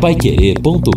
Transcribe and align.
paiquerê.com.br 0.00 0.88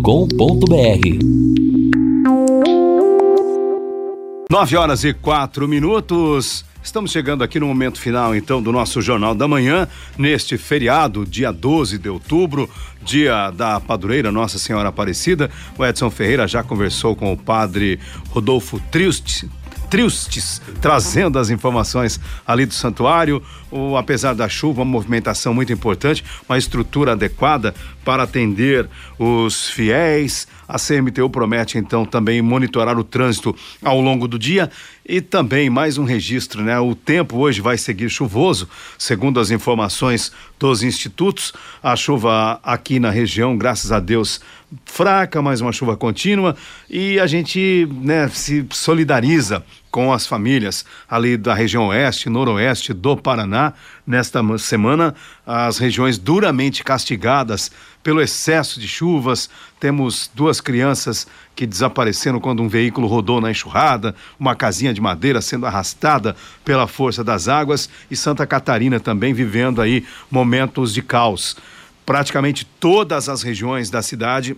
Nove 4.49 4.77
horas 4.77 5.03
e 5.03 5.11
quatro 5.11 5.67
minutos. 5.67 6.63
Estamos 6.83 7.11
chegando 7.11 7.43
aqui 7.43 7.59
no 7.59 7.65
momento 7.65 7.99
final, 7.99 8.35
então, 8.35 8.61
do 8.61 8.71
nosso 8.71 9.01
Jornal 9.01 9.33
da 9.33 9.47
Manhã, 9.47 9.87
neste 10.17 10.57
feriado, 10.57 11.25
dia 11.25 11.51
12 11.51 11.97
de 11.97 12.09
outubro, 12.09 12.69
dia 13.01 13.49
da 13.49 13.79
padroeira 13.79 14.31
Nossa 14.31 14.59
Senhora 14.59 14.89
Aparecida. 14.89 15.49
O 15.77 15.85
Edson 15.85 16.11
Ferreira 16.11 16.47
já 16.47 16.63
conversou 16.63 17.15
com 17.15 17.33
o 17.33 17.37
padre 17.37 17.99
Rodolfo 18.29 18.79
Triust, 18.91 19.45
Triustes, 19.91 20.61
trazendo 20.79 21.37
as 21.37 21.49
informações 21.49 22.17
ali 22.47 22.65
do 22.65 22.73
santuário. 22.73 23.43
O, 23.69 23.97
apesar 23.97 24.33
da 24.33 24.47
chuva, 24.47 24.83
uma 24.83 24.91
movimentação 24.91 25.53
muito 25.53 25.73
importante, 25.73 26.23
uma 26.47 26.57
estrutura 26.57 27.11
adequada 27.11 27.75
para 28.05 28.23
atender 28.23 28.87
os 29.19 29.69
fiéis. 29.69 30.47
A 30.71 30.77
CMTU 30.79 31.29
promete 31.29 31.77
então 31.77 32.05
também 32.05 32.41
monitorar 32.41 32.97
o 32.97 33.03
trânsito 33.03 33.53
ao 33.83 33.99
longo 33.99 34.25
do 34.25 34.39
dia 34.39 34.71
e 35.05 35.19
também 35.19 35.69
mais 35.69 35.97
um 35.97 36.05
registro, 36.05 36.63
né? 36.63 36.79
O 36.79 36.95
tempo 36.95 37.35
hoje 37.39 37.59
vai 37.59 37.77
seguir 37.77 38.09
chuvoso, 38.09 38.69
segundo 38.97 39.41
as 39.41 39.51
informações 39.51 40.31
dos 40.57 40.81
institutos. 40.81 41.51
A 41.83 41.97
chuva 41.97 42.57
aqui 42.63 43.01
na 43.01 43.09
região, 43.09 43.57
graças 43.57 43.91
a 43.91 43.99
Deus, 43.99 44.39
fraca, 44.85 45.41
mas 45.41 45.59
uma 45.59 45.73
chuva 45.73 45.97
contínua 45.97 46.55
e 46.89 47.19
a 47.19 47.27
gente, 47.27 47.85
né, 47.91 48.29
se 48.29 48.65
solidariza 48.69 49.65
com 49.91 50.13
as 50.13 50.25
famílias 50.25 50.85
ali 51.09 51.35
da 51.35 51.53
região 51.53 51.87
oeste, 51.87 52.29
noroeste 52.29 52.93
do 52.93 53.17
Paraná. 53.17 53.73
Nesta 54.07 54.41
semana, 54.57 55.13
as 55.45 55.77
regiões 55.77 56.17
duramente 56.17 56.83
castigadas 56.83 57.71
pelo 58.03 58.21
excesso 58.21 58.79
de 58.79 58.87
chuvas. 58.87 59.49
Temos 59.79 60.29
duas 60.33 60.61
crianças 60.61 61.27
que 61.55 61.65
desapareceram 61.65 62.39
quando 62.39 62.61
um 62.61 62.67
veículo 62.67 63.07
rodou 63.07 63.41
na 63.41 63.51
enxurrada, 63.51 64.15
uma 64.39 64.55
casinha 64.55 64.93
de 64.93 65.01
madeira 65.01 65.41
sendo 65.41 65.65
arrastada 65.65 66.35
pela 66.63 66.87
força 66.87 67.23
das 67.23 67.47
águas 67.47 67.89
e 68.09 68.15
Santa 68.15 68.45
Catarina 68.45 68.99
também 68.99 69.33
vivendo 69.33 69.81
aí 69.81 70.05
momentos 70.29 70.93
de 70.93 71.01
caos. 71.01 71.57
Praticamente 72.05 72.65
todas 72.79 73.29
as 73.29 73.43
regiões 73.43 73.89
da 73.89 74.01
cidade, 74.01 74.57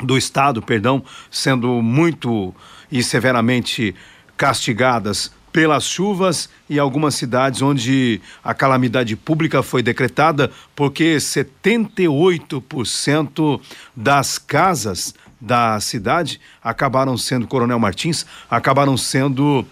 do 0.00 0.16
estado, 0.16 0.62
perdão, 0.62 1.04
sendo 1.30 1.82
muito 1.82 2.54
e 2.90 3.02
severamente 3.02 3.94
castigadas 4.36 5.32
pelas 5.58 5.82
chuvas 5.82 6.48
e 6.70 6.78
algumas 6.78 7.16
cidades 7.16 7.60
onde 7.62 8.20
a 8.44 8.54
calamidade 8.54 9.16
pública 9.16 9.60
foi 9.60 9.82
decretada 9.82 10.52
porque 10.76 11.16
78% 11.16 13.60
das 13.96 14.38
casas 14.38 15.12
da 15.40 15.80
cidade 15.80 16.40
acabaram 16.62 17.18
sendo 17.18 17.48
Coronel 17.48 17.80
Martins, 17.80 18.24
acabaram 18.48 18.96
sendo 18.96 19.66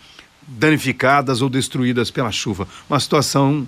danificadas 0.44 1.40
ou 1.40 1.48
destruídas 1.48 2.10
pela 2.10 2.32
chuva. 2.32 2.66
Uma 2.90 2.98
situação 2.98 3.64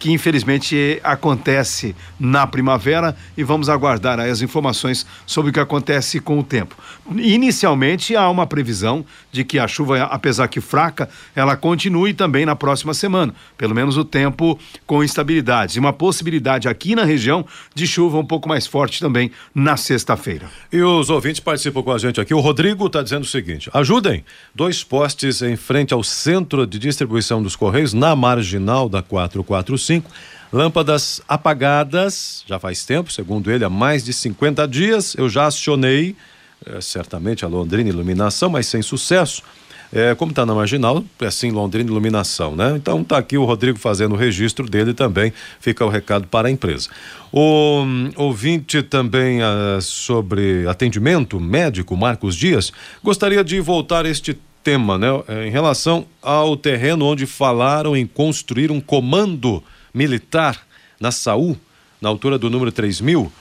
que 0.00 0.10
infelizmente 0.10 0.98
acontece 1.04 1.94
na 2.18 2.46
primavera 2.46 3.14
e 3.36 3.44
vamos 3.44 3.68
aguardar 3.68 4.18
as 4.18 4.40
informações 4.40 5.06
sobre 5.26 5.50
o 5.50 5.52
que 5.52 5.60
acontece 5.60 6.18
com 6.18 6.38
o 6.38 6.42
tempo. 6.42 6.74
Inicialmente 7.16 8.16
há 8.16 8.28
uma 8.30 8.46
previsão 8.46 9.04
de 9.30 9.44
que 9.44 9.58
a 9.58 9.68
chuva, 9.68 10.04
apesar 10.04 10.48
que 10.48 10.58
fraca, 10.58 11.08
ela 11.36 11.54
continue 11.54 12.14
também 12.14 12.46
na 12.46 12.56
próxima 12.56 12.94
semana, 12.94 13.34
pelo 13.58 13.74
menos 13.74 13.98
o 13.98 14.04
tempo 14.04 14.58
com 14.86 15.04
instabilidades. 15.04 15.76
E 15.76 15.78
uma 15.78 15.92
possibilidade 15.92 16.66
aqui 16.66 16.94
na 16.94 17.04
região 17.04 17.44
de 17.74 17.86
chuva 17.86 18.18
um 18.18 18.24
pouco 18.24 18.48
mais 18.48 18.66
forte 18.66 19.00
também 19.00 19.30
na 19.54 19.76
sexta-feira. 19.76 20.48
E 20.72 20.80
os 20.80 21.10
ouvintes 21.10 21.40
participam 21.40 21.82
com 21.82 21.92
a 21.92 21.98
gente 21.98 22.18
aqui. 22.18 22.32
O 22.32 22.40
Rodrigo 22.40 22.86
está 22.86 23.02
dizendo 23.02 23.24
o 23.24 23.28
seguinte: 23.28 23.68
ajudem. 23.74 24.24
Dois 24.54 24.82
postes 24.82 25.42
em 25.42 25.56
frente 25.56 25.92
ao 25.92 26.02
centro 26.02 26.66
de 26.66 26.78
distribuição 26.78 27.42
dos 27.42 27.54
Correios, 27.54 27.92
na 27.92 28.16
marginal 28.16 28.88
da 28.88 29.02
445 29.02 29.89
Lâmpadas 30.52 31.20
apagadas, 31.28 32.42
já 32.44 32.58
faz 32.58 32.84
tempo, 32.84 33.12
segundo 33.12 33.52
ele, 33.52 33.64
há 33.64 33.70
mais 33.70 34.02
de 34.02 34.12
50 34.12 34.66
dias. 34.66 35.14
Eu 35.16 35.28
já 35.28 35.46
acionei, 35.46 36.16
é, 36.66 36.80
certamente, 36.80 37.44
a 37.44 37.48
Londrina 37.48 37.88
Iluminação, 37.88 38.50
mas 38.50 38.66
sem 38.66 38.82
sucesso. 38.82 39.42
É, 39.92 40.14
como 40.14 40.30
está 40.30 40.46
na 40.46 40.54
marginal, 40.54 41.04
é 41.20 41.26
assim 41.26 41.50
Londrina 41.50 41.90
Iluminação, 41.90 42.54
né? 42.54 42.74
Então 42.76 43.00
está 43.00 43.18
aqui 43.18 43.36
o 43.36 43.44
Rodrigo 43.44 43.76
fazendo 43.76 44.12
o 44.12 44.16
registro 44.16 44.68
dele 44.68 44.94
também, 44.94 45.32
fica 45.58 45.84
o 45.84 45.88
recado 45.88 46.28
para 46.28 46.46
a 46.46 46.50
empresa. 46.50 46.88
O 47.32 47.82
um, 47.82 48.10
ouvinte 48.16 48.82
também 48.82 49.40
uh, 49.40 49.80
sobre 49.80 50.64
atendimento 50.68 51.40
médico, 51.40 51.96
Marcos 51.96 52.36
Dias, 52.36 52.72
gostaria 53.02 53.42
de 53.42 53.60
voltar 53.60 54.06
este 54.06 54.38
tema, 54.62 54.96
né? 54.96 55.08
Em 55.46 55.50
relação 55.50 56.06
ao 56.22 56.56
terreno 56.56 57.04
onde 57.04 57.26
falaram 57.26 57.96
em 57.96 58.06
construir 58.06 58.70
um 58.70 58.80
comando 58.80 59.62
militar 59.92 60.58
na 60.98 61.10
Saúl, 61.10 61.56
na 62.00 62.08
altura 62.08 62.38
do 62.38 62.50
número 62.50 62.70
3000. 62.72 63.32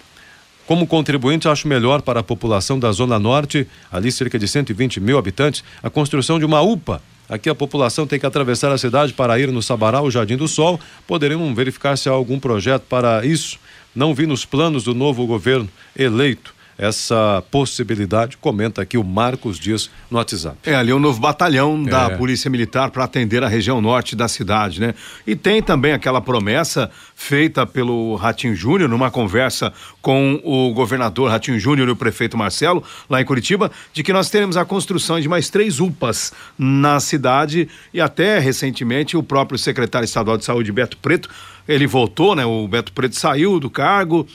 Como 0.66 0.86
contribuinte, 0.86 1.48
acho 1.48 1.68
melhor 1.68 2.02
para 2.02 2.20
a 2.20 2.24
população 2.24 2.80
da 2.80 2.92
Zona 2.92 3.18
Norte, 3.18 3.68
ali 3.92 4.12
cerca 4.12 4.38
de 4.38 4.48
120 4.48 5.00
mil 5.00 5.18
habitantes, 5.18 5.64
a 5.82 5.90
construção 5.90 6.38
de 6.38 6.46
uma 6.46 6.62
UPA. 6.62 7.02
Aqui 7.28 7.50
a 7.50 7.56
população 7.56 8.08
tem 8.08 8.20
que 8.20 8.26
atravessar 8.26 8.72
a 8.72 8.78
cidade 8.78 9.14
para 9.14 9.40
ir 9.40 9.52
no 9.52 9.62
Sabará, 9.62 10.02
o 10.02 10.12
Jardim 10.12 10.38
do 10.38 10.48
Sol. 10.48 10.80
Poderemos 11.08 11.56
verificar 11.56 11.98
se 11.98 12.10
há 12.10 12.12
algum 12.12 12.40
projeto 12.40 12.84
para 12.84 13.26
isso. 13.26 13.60
Não 13.96 14.14
vi 14.14 14.26
nos 14.26 14.46
planos 14.46 14.84
do 14.84 14.94
novo 14.94 15.26
governo 15.26 15.70
eleito 15.98 16.59
essa 16.80 17.44
possibilidade. 17.52 18.38
Comenta 18.38 18.82
aqui 18.82 18.98
o 18.98 19.04
Marcos 19.04 19.60
Dias 19.60 19.90
no 20.10 20.18
WhatsApp. 20.18 20.58
É 20.64 20.74
ali 20.74 20.94
um 20.94 21.00
novo 21.00 21.20
batalhão 21.20 21.84
é. 21.86 21.90
da 21.90 22.10
Polícia 22.12 22.50
Militar 22.50 22.90
para 22.90 23.04
atender 23.04 23.44
a 23.44 23.48
região 23.50 23.82
norte 23.82 24.16
da 24.16 24.30
cidade, 24.30 24.80
né? 24.80 24.96
E 25.28 25.36
tem 25.36 25.62
também 25.62 25.92
aquela 25.92 26.22
promessa 26.22 26.90
feita 27.20 27.68
pelo 27.68 28.16
Ratinho 28.16 28.56
Júnior 28.56 28.90
numa 28.90 29.12
conversa 29.12 29.74
com 30.02 30.40
o 30.42 30.74
governador 30.74 31.30
Ratinho 31.30 31.60
Júnior 31.60 31.90
e 31.90 31.92
o 31.92 31.96
prefeito 31.96 32.38
Marcelo 32.38 32.82
lá 33.10 33.22
em 33.22 33.26
Curitiba, 33.26 33.70
de 33.92 34.02
que 34.02 34.14
nós 34.14 34.30
teremos 34.30 34.56
a 34.56 34.64
construção 34.64 35.20
de 35.20 35.28
mais 35.28 35.50
três 35.50 35.82
UPAs 35.82 36.32
na 36.58 36.98
cidade 37.02 37.68
e 37.94 38.00
até 38.00 38.40
recentemente 38.40 39.18
o 39.18 39.22
próprio 39.22 39.60
secretário 39.60 40.06
estadual 40.06 40.38
de 40.38 40.46
saúde 40.46 40.72
Beto 40.72 40.98
Preto 40.98 41.30
ele 41.68 41.86
voltou, 41.86 42.36
né? 42.36 42.46
O 42.46 42.66
Beto 42.68 42.94
Preto 42.94 43.16
saiu 43.16 43.60
do 43.60 43.70
cargo 43.70 44.26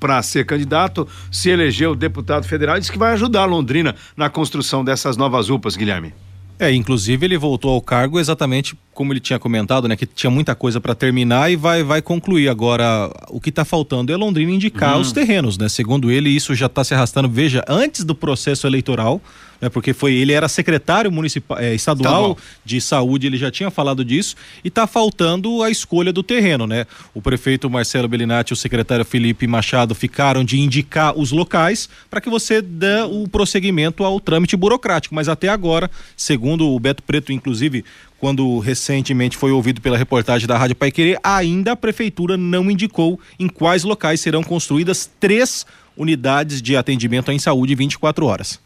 para 0.00 0.20
ser 0.20 0.44
candidato, 0.44 1.08
se 1.30 1.48
elegeu 1.48 1.94
deputado 1.94 2.44
federal 2.44 2.76
e 2.76 2.80
disse 2.80 2.92
que 2.92 2.98
vai 2.98 3.12
ajudar 3.12 3.44
Londrina 3.44 3.94
na 4.16 4.28
construção 4.28 4.84
dessas 4.84 5.16
novas 5.16 5.48
UPAs, 5.48 5.76
Guilherme. 5.76 6.12
É, 6.58 6.72
inclusive 6.72 7.26
ele 7.26 7.36
voltou 7.36 7.72
ao 7.72 7.80
cargo 7.80 8.20
exatamente 8.20 8.76
como 8.94 9.12
ele 9.12 9.20
tinha 9.20 9.38
comentado, 9.38 9.88
né, 9.88 9.96
que 9.96 10.06
tinha 10.06 10.30
muita 10.30 10.54
coisa 10.54 10.80
para 10.80 10.94
terminar 10.94 11.50
e 11.50 11.56
vai, 11.56 11.82
vai 11.82 12.02
concluir. 12.02 12.48
Agora, 12.48 13.10
o 13.30 13.40
que 13.40 13.48
está 13.48 13.64
faltando 13.64 14.12
é 14.12 14.16
Londrina 14.16 14.52
indicar 14.52 14.96
hum. 14.96 15.00
os 15.00 15.12
terrenos, 15.12 15.56
né? 15.56 15.68
Segundo 15.68 16.10
ele, 16.10 16.28
isso 16.28 16.54
já 16.54 16.66
está 16.66 16.84
se 16.84 16.94
arrastando, 16.94 17.28
veja, 17.28 17.64
antes 17.68 18.04
do 18.04 18.14
processo 18.14 18.66
eleitoral, 18.66 19.20
né, 19.62 19.68
porque 19.68 19.94
foi 19.94 20.14
ele 20.14 20.32
era 20.32 20.48
secretário 20.48 21.10
municipal 21.10 21.56
é, 21.56 21.72
estadual 21.72 22.36
de 22.64 22.80
saúde, 22.80 23.28
ele 23.28 23.36
já 23.36 23.50
tinha 23.50 23.70
falado 23.70 24.04
disso 24.04 24.34
e 24.64 24.68
está 24.68 24.88
faltando 24.88 25.62
a 25.62 25.70
escolha 25.70 26.12
do 26.12 26.22
terreno, 26.22 26.66
né? 26.66 26.84
O 27.14 27.22
prefeito 27.22 27.70
Marcelo 27.70 28.08
Bellinati 28.08 28.52
e 28.52 28.54
o 28.54 28.56
secretário 28.56 29.04
Felipe 29.04 29.46
Machado 29.46 29.94
ficaram 29.94 30.44
de 30.44 30.58
indicar 30.58 31.16
os 31.16 31.30
locais 31.30 31.88
para 32.10 32.20
que 32.20 32.28
você 32.28 32.60
dê 32.60 33.02
o 33.08 33.28
prosseguimento 33.28 34.02
ao 34.02 34.18
trâmite 34.18 34.56
burocrático, 34.56 35.14
mas 35.14 35.28
até 35.28 35.48
agora, 35.48 35.88
segundo 36.16 36.68
o 36.68 36.80
Beto 36.80 37.02
Preto, 37.04 37.32
inclusive 37.32 37.84
quando 38.22 38.60
recentemente 38.82 39.36
foi 39.36 39.52
ouvido 39.52 39.80
pela 39.80 39.96
reportagem 39.96 40.48
da 40.48 40.58
Rádio 40.58 40.74
Paiquerê, 40.74 41.16
ainda 41.22 41.70
a 41.72 41.76
prefeitura 41.76 42.36
não 42.36 42.68
indicou 42.68 43.20
em 43.38 43.46
quais 43.48 43.84
locais 43.84 44.20
serão 44.20 44.42
construídas 44.42 45.08
três 45.20 45.64
unidades 45.96 46.60
de 46.60 46.76
atendimento 46.76 47.30
em 47.30 47.38
saúde 47.38 47.76
24 47.76 48.26
horas. 48.26 48.58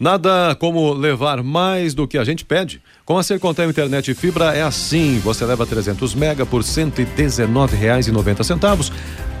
Nada 0.00 0.56
como 0.58 0.94
levar 0.94 1.42
mais 1.42 1.92
do 1.92 2.06
que 2.06 2.16
a 2.16 2.24
gente 2.24 2.44
pede. 2.44 2.80
Com 3.04 3.18
a 3.18 3.22
Sercontel 3.22 3.68
Internet 3.68 4.10
e 4.10 4.14
Fibra 4.14 4.54
é 4.54 4.62
assim. 4.62 5.18
Você 5.18 5.44
leva 5.44 5.66
300 5.66 6.14
mega 6.14 6.46
por 6.46 6.62
R$ 6.62 6.68
119,90 6.68 8.92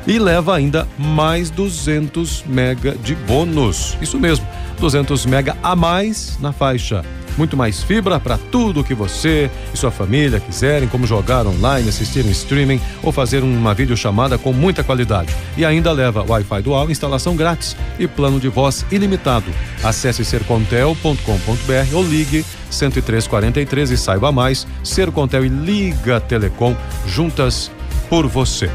e 0.06 0.18
leva 0.18 0.54
ainda 0.56 0.86
mais 0.98 1.48
200 1.48 2.44
mega 2.44 2.92
de 2.96 3.14
bônus. 3.14 3.96
Isso 4.02 4.18
mesmo, 4.18 4.46
200 4.80 5.24
mega 5.26 5.56
a 5.62 5.76
mais 5.76 6.36
na 6.40 6.52
faixa 6.52 7.04
muito 7.38 7.56
mais 7.56 7.82
fibra 7.82 8.18
para 8.18 8.36
tudo 8.36 8.84
que 8.84 8.94
você 8.94 9.48
e 9.72 9.76
sua 9.76 9.90
família 9.90 10.40
quiserem, 10.40 10.88
como 10.88 11.06
jogar 11.06 11.46
online, 11.46 11.88
assistir 11.88 12.26
um 12.26 12.30
streaming 12.30 12.80
ou 13.02 13.12
fazer 13.12 13.42
uma 13.42 13.72
videochamada 13.72 14.36
com 14.36 14.52
muita 14.52 14.82
qualidade. 14.82 15.34
E 15.56 15.64
ainda 15.64 15.92
leva 15.92 16.24
Wi-Fi 16.24 16.62
dual, 16.62 16.90
instalação 16.90 17.36
grátis 17.36 17.76
e 17.98 18.08
plano 18.08 18.40
de 18.40 18.48
voz 18.48 18.84
ilimitado. 18.90 19.46
Acesse 19.82 20.24
sercontel.com.br 20.24 21.94
ou 21.94 22.02
ligue 22.02 22.44
10343 22.70 23.92
e 23.92 23.96
saiba 23.96 24.32
mais. 24.32 24.66
Sercontel 24.82 25.44
e 25.44 25.48
Liga 25.48 26.20
Telecom 26.20 26.76
juntas 27.06 27.70
por 28.10 28.26
você. 28.26 28.68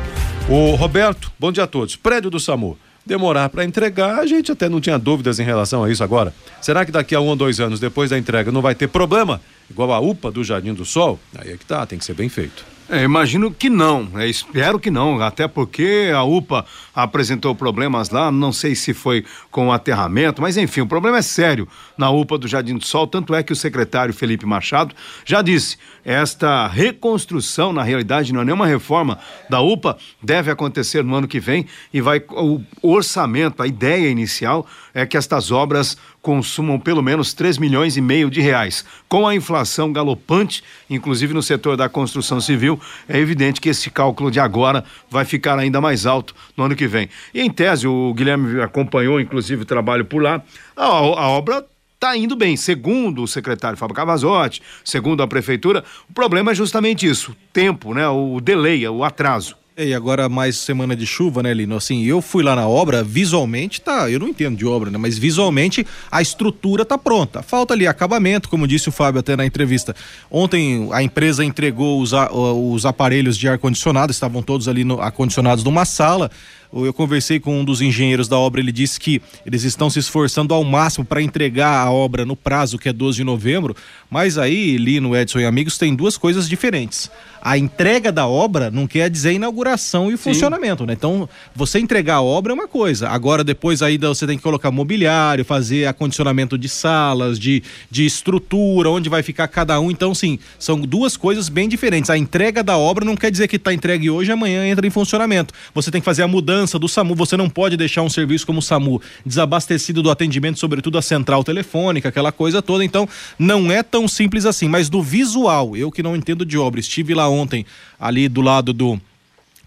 O 0.47 0.75
Roberto, 0.75 1.31
bom 1.37 1.51
dia 1.51 1.63
a 1.63 1.67
todos. 1.67 1.95
Prédio 1.95 2.29
do 2.29 2.39
SAMU 2.39 2.77
demorar 3.05 3.49
para 3.49 3.63
entregar, 3.63 4.19
a 4.19 4.25
gente 4.25 4.51
até 4.51 4.69
não 4.69 4.79
tinha 4.81 4.97
dúvidas 4.97 5.39
em 5.39 5.43
relação 5.43 5.83
a 5.83 5.91
isso 5.91 6.03
agora. 6.03 6.33
Será 6.61 6.85
que 6.85 6.91
daqui 6.91 7.13
a 7.15 7.19
um 7.19 7.27
ou 7.27 7.35
dois 7.35 7.59
anos 7.59 7.79
depois 7.79 8.09
da 8.09 8.17
entrega 8.17 8.51
não 8.51 8.61
vai 8.61 8.75
ter 8.75 8.87
problema? 8.87 9.41
Igual 9.69 9.91
a 9.91 9.99
UPA 9.99 10.31
do 10.31 10.43
Jardim 10.43 10.73
do 10.73 10.85
Sol? 10.85 11.19
Aí 11.35 11.51
é 11.51 11.57
que 11.57 11.65
tá, 11.65 11.85
tem 11.85 11.99
que 11.99 12.05
ser 12.05 12.13
bem 12.13 12.29
feito. 12.29 12.72
É, 12.89 13.03
imagino 13.03 13.49
que 13.49 13.69
não, 13.69 14.09
é, 14.15 14.27
espero 14.27 14.77
que 14.77 14.91
não, 14.91 15.21
até 15.21 15.47
porque 15.47 16.11
a 16.13 16.21
UPA 16.23 16.65
apresentou 16.93 17.55
problemas 17.55 18.09
lá, 18.09 18.29
não 18.29 18.51
sei 18.51 18.75
se 18.75 18.93
foi 18.93 19.23
com 19.49 19.67
o 19.67 19.71
aterramento, 19.71 20.41
mas 20.41 20.57
enfim, 20.57 20.81
o 20.81 20.87
problema 20.87 21.17
é 21.17 21.21
sério 21.21 21.65
na 21.97 22.09
UPA 22.09 22.37
do 22.37 22.47
Jardim 22.47 22.77
do 22.77 22.85
Sol, 22.85 23.07
tanto 23.07 23.33
é 23.33 23.41
que 23.41 23.53
o 23.53 23.55
secretário 23.55 24.13
Felipe 24.13 24.45
Machado 24.45 24.93
já 25.23 25.41
disse, 25.41 25.77
esta 26.03 26.67
reconstrução, 26.67 27.71
na 27.71 27.83
realidade, 27.83 28.33
não 28.33 28.41
é 28.41 28.45
nenhuma 28.45 28.67
reforma 28.67 29.17
da 29.49 29.61
UPA, 29.61 29.97
deve 30.21 30.51
acontecer 30.51 31.05
no 31.05 31.15
ano 31.15 31.27
que 31.27 31.39
vem 31.39 31.65
e 31.93 32.01
vai 32.01 32.21
o 32.29 32.61
orçamento, 32.81 33.63
a 33.63 33.67
ideia 33.67 34.09
inicial 34.09 34.67
é 34.93 35.05
que 35.05 35.15
estas 35.15 35.51
obras 35.51 35.97
consumam 36.23 36.79
pelo 36.79 37.03
menos 37.03 37.33
3 37.33 37.57
milhões 37.57 37.97
e 37.97 38.01
meio 38.01 38.31
de 38.31 38.39
reais. 38.39 38.85
Com 39.09 39.27
a 39.27 39.35
inflação 39.35 39.91
galopante, 39.91 40.63
inclusive 40.89 41.33
no 41.33 41.43
setor 41.43 41.75
da 41.75 41.89
construção 41.89 42.39
civil, 42.39 42.79
é 43.07 43.19
evidente 43.19 43.59
que 43.59 43.67
esse 43.67 43.91
cálculo 43.91 44.31
de 44.31 44.39
agora 44.39 44.85
vai 45.11 45.25
ficar 45.25 45.59
ainda 45.59 45.81
mais 45.81 46.05
alto 46.05 46.33
no 46.55 46.63
ano 46.63 46.75
que 46.75 46.87
vem. 46.87 47.09
E 47.33 47.41
em 47.41 47.51
tese, 47.51 47.85
o 47.85 48.13
Guilherme 48.13 48.61
acompanhou 48.61 49.19
inclusive 49.19 49.63
o 49.63 49.65
trabalho 49.65 50.05
por 50.05 50.23
lá, 50.23 50.41
a, 50.75 50.85
a 50.85 51.27
obra 51.27 51.65
está 51.93 52.15
indo 52.15 52.37
bem. 52.37 52.55
Segundo 52.55 53.23
o 53.23 53.27
secretário 53.27 53.77
Fábio 53.77 53.95
Cavazotti, 53.95 54.61
segundo 54.83 55.21
a 55.21 55.27
prefeitura, 55.27 55.83
o 56.09 56.13
problema 56.13 56.51
é 56.51 56.55
justamente 56.55 57.05
isso: 57.05 57.35
tempo, 57.51 57.93
né? 57.93 58.07
O 58.07 58.39
delay, 58.39 58.87
o 58.87 59.03
atraso. 59.03 59.57
E 59.75 59.91
agora 59.91 60.29
mais 60.29 60.57
semana 60.57 60.95
de 60.95 61.03
chuva, 61.03 61.41
né, 61.41 61.51
Lino? 61.51 61.75
Assim, 61.75 62.03
eu 62.03 62.21
fui 62.21 62.43
lá 62.43 62.55
na 62.55 62.67
obra, 62.67 63.03
visualmente 63.03 63.81
tá, 63.81 64.07
eu 64.07 64.19
não 64.19 64.27
entendo 64.27 64.55
de 64.55 64.67
obra, 64.67 64.91
né, 64.91 64.99
mas 64.99 65.17
visualmente 65.17 65.83
a 66.11 66.21
estrutura 66.21 66.85
tá 66.85 66.95
pronta. 66.95 67.41
Falta 67.41 67.73
ali 67.73 67.87
acabamento, 67.87 68.49
como 68.49 68.67
disse 68.67 68.89
o 68.89 68.91
Fábio 68.91 69.19
até 69.19 69.35
na 69.35 69.47
entrevista. 69.47 69.95
Ontem 70.29 70.89
a 70.91 71.01
empresa 71.01 71.43
entregou 71.43 71.99
os, 71.99 72.11
os 72.13 72.85
aparelhos 72.85 73.35
de 73.35 73.47
ar 73.47 73.57
condicionado, 73.57 74.11
estavam 74.11 74.43
todos 74.43 74.67
ali 74.67 74.83
no, 74.83 75.01
acondicionados 75.01 75.63
numa 75.63 75.85
sala 75.85 76.29
eu 76.73 76.93
conversei 76.93 77.39
com 77.39 77.59
um 77.59 77.63
dos 77.63 77.81
engenheiros 77.81 78.27
da 78.27 78.37
obra, 78.37 78.59
ele 78.59 78.71
disse 78.71 78.99
que 78.99 79.21
eles 79.45 79.63
estão 79.63 79.89
se 79.89 79.99
esforçando 79.99 80.53
ao 80.53 80.63
máximo 80.63 81.05
para 81.05 81.21
entregar 81.21 81.85
a 81.85 81.91
obra 81.91 82.25
no 82.25 82.35
prazo, 82.35 82.79
que 82.79 82.89
é 82.89 82.93
12 82.93 83.17
de 83.17 83.23
novembro, 83.23 83.75
mas 84.09 84.37
aí, 84.37 84.77
Lino, 84.77 85.15
Edson 85.15 85.39
e 85.39 85.45
amigos, 85.45 85.77
tem 85.77 85.95
duas 85.95 86.17
coisas 86.17 86.49
diferentes. 86.49 87.11
A 87.45 87.57
entrega 87.57 88.09
da 88.09 88.25
obra 88.25 88.71
não 88.71 88.87
quer 88.87 89.09
dizer 89.09 89.33
inauguração 89.33 90.07
e 90.07 90.11
Sim. 90.11 90.17
funcionamento, 90.17 90.85
né? 90.85 90.93
Então, 90.93 91.27
você 91.53 91.77
entregar 91.77 92.15
a 92.15 92.21
obra 92.21 92.53
é 92.53 92.55
uma 92.55 92.69
coisa. 92.69 93.09
Agora, 93.09 93.43
depois 93.43 93.81
aí 93.81 93.97
você 93.97 94.25
tem 94.25 94.37
que 94.37 94.43
colocar 94.43 94.71
mobiliário, 94.71 95.43
fazer 95.43 95.85
acondicionamento 95.85 96.57
de 96.57 96.69
salas, 96.69 97.37
de, 97.37 97.61
de 97.91 98.05
estrutura, 98.05 98.89
onde 98.89 99.09
vai 99.09 99.21
ficar 99.21 99.49
cada 99.49 99.77
um. 99.81 99.91
Então, 99.91 100.15
sim, 100.15 100.39
são 100.57 100.79
duas 100.79 101.17
coisas 101.17 101.49
bem 101.49 101.67
diferentes. 101.67 102.09
A 102.09 102.17
entrega 102.17 102.63
da 102.63 102.77
obra 102.77 103.03
não 103.03 103.17
quer 103.17 103.29
dizer 103.29 103.49
que 103.49 103.57
está 103.57 103.73
entregue 103.73 104.09
hoje 104.09 104.31
e 104.31 104.33
amanhã 104.33 104.65
entra 104.65 104.87
em 104.87 104.89
funcionamento. 104.89 105.53
Você 105.75 105.91
tem 105.91 105.99
que 105.99 106.05
fazer 106.05 106.23
a 106.23 106.27
mudança 106.29 106.62
do 106.79 106.87
SAMU. 106.87 107.15
Você 107.15 107.37
não 107.37 107.49
pode 107.49 107.77
deixar 107.77 108.01
um 108.01 108.09
serviço 108.09 108.45
como 108.45 108.59
o 108.59 108.61
SAMU 108.61 109.01
desabastecido 109.25 110.01
do 110.01 110.09
atendimento, 110.09 110.59
sobretudo 110.59 110.97
a 110.97 111.01
central 111.01 111.43
telefônica, 111.43 112.09
aquela 112.09 112.31
coisa 112.31 112.61
toda. 112.61 112.83
Então, 112.83 113.07
não 113.37 113.71
é 113.71 113.83
tão 113.83 114.07
simples 114.07 114.45
assim. 114.45 114.67
Mas 114.67 114.89
do 114.89 115.01
visual, 115.01 115.75
eu 115.75 115.91
que 115.91 116.03
não 116.03 116.15
entendo 116.15 116.45
de 116.45 116.57
obra, 116.57 116.79
estive 116.79 117.13
lá 117.13 117.27
ontem, 117.29 117.65
ali 117.99 118.27
do 118.27 118.41
lado 118.41 118.73
do 118.73 118.99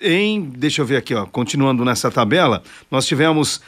em, 0.00 0.40
deixa 0.40 0.80
eu 0.80 0.86
ver 0.86 0.96
aqui, 0.96 1.14
ó, 1.14 1.26
continuando 1.26 1.84
nessa 1.84 2.10
tabela, 2.10 2.62
nós 2.90 3.06
tivemos 3.06 3.60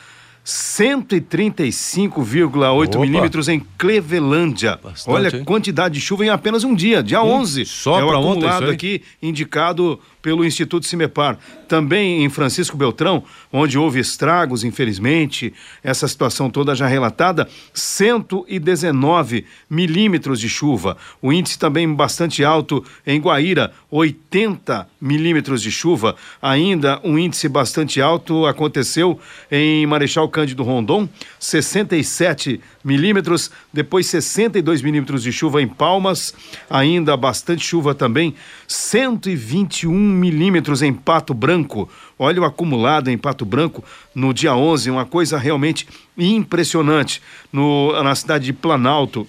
135,8 0.45 2.99
milímetros 2.99 3.49
em 3.49 3.61
Clevelândia. 3.79 4.77
Bastante, 4.83 5.15
Olha 5.15 5.29
a 5.29 5.45
quantidade 5.45 5.95
de 5.95 6.01
chuva 6.01 6.25
em 6.25 6.31
apenas 6.31 6.65
um 6.65 6.75
dia, 6.75 7.01
dia 7.03 7.23
hum, 7.23 7.41
11. 7.41 7.67
Só 7.67 8.01
é 8.01 8.05
o 8.05 8.11
acumulado 8.11 8.71
aqui 8.71 9.03
indicado 9.23 10.01
pelo 10.23 10.45
Instituto 10.45 10.87
Cimepar. 10.87 11.37
Também 11.69 12.25
em 12.25 12.31
Francisco 12.31 12.77
Beltrão, 12.77 13.25
onde 13.53 13.77
houve 13.77 13.99
estragos, 13.99 14.63
infelizmente, 14.63 15.53
essa 15.83 16.07
situação 16.07 16.49
toda 16.49 16.75
já 16.75 16.87
relatada, 16.87 17.49
119 17.75 19.45
milímetros 19.69 20.39
de 20.39 20.49
chuva. 20.49 20.97
O 21.21 21.33
índice 21.33 21.59
também 21.59 21.93
bastante 21.93 22.45
alto 22.45 22.85
em 23.07 23.21
Guaíra, 23.21 23.73
80 23.91 24.89
milímetros 25.01 25.61
de 25.61 25.71
chuva. 25.71 26.15
Ainda 26.41 27.01
um 27.03 27.19
índice 27.19 27.49
bastante 27.49 28.01
alto 28.01 28.47
aconteceu 28.47 29.19
em 29.51 29.85
Marechal 29.87 30.29
Cândido 30.29 30.63
Rondon, 30.63 31.09
67 31.39 32.61
milímetros. 32.85 33.51
Depois 33.73 34.07
62 34.07 34.83
milímetros 34.83 35.23
de 35.23 35.33
chuva 35.33 35.63
em 35.63 35.69
Palmas, 35.69 36.35
ainda 36.69 37.17
bastante 37.17 37.65
chuva 37.65 37.95
também, 37.95 38.35
121 38.67 39.93
milímetros 39.93 40.83
em 40.83 40.93
Pato 40.93 41.35
Branco. 41.35 41.89
Olha 42.19 42.43
o 42.43 42.45
acumulado 42.45 43.11
em 43.11 43.19
Pato 43.19 43.45
Branco 43.45 43.85
no 44.15 44.33
dia 44.33 44.55
11, 44.55 44.91
uma 44.91 45.05
coisa 45.07 45.39
realmente 45.39 45.87
impressionante. 46.17 47.23
No, 47.53 47.93
na 48.03 48.15
cidade 48.15 48.47
de 48.47 48.53
Planalto, 48.53 49.27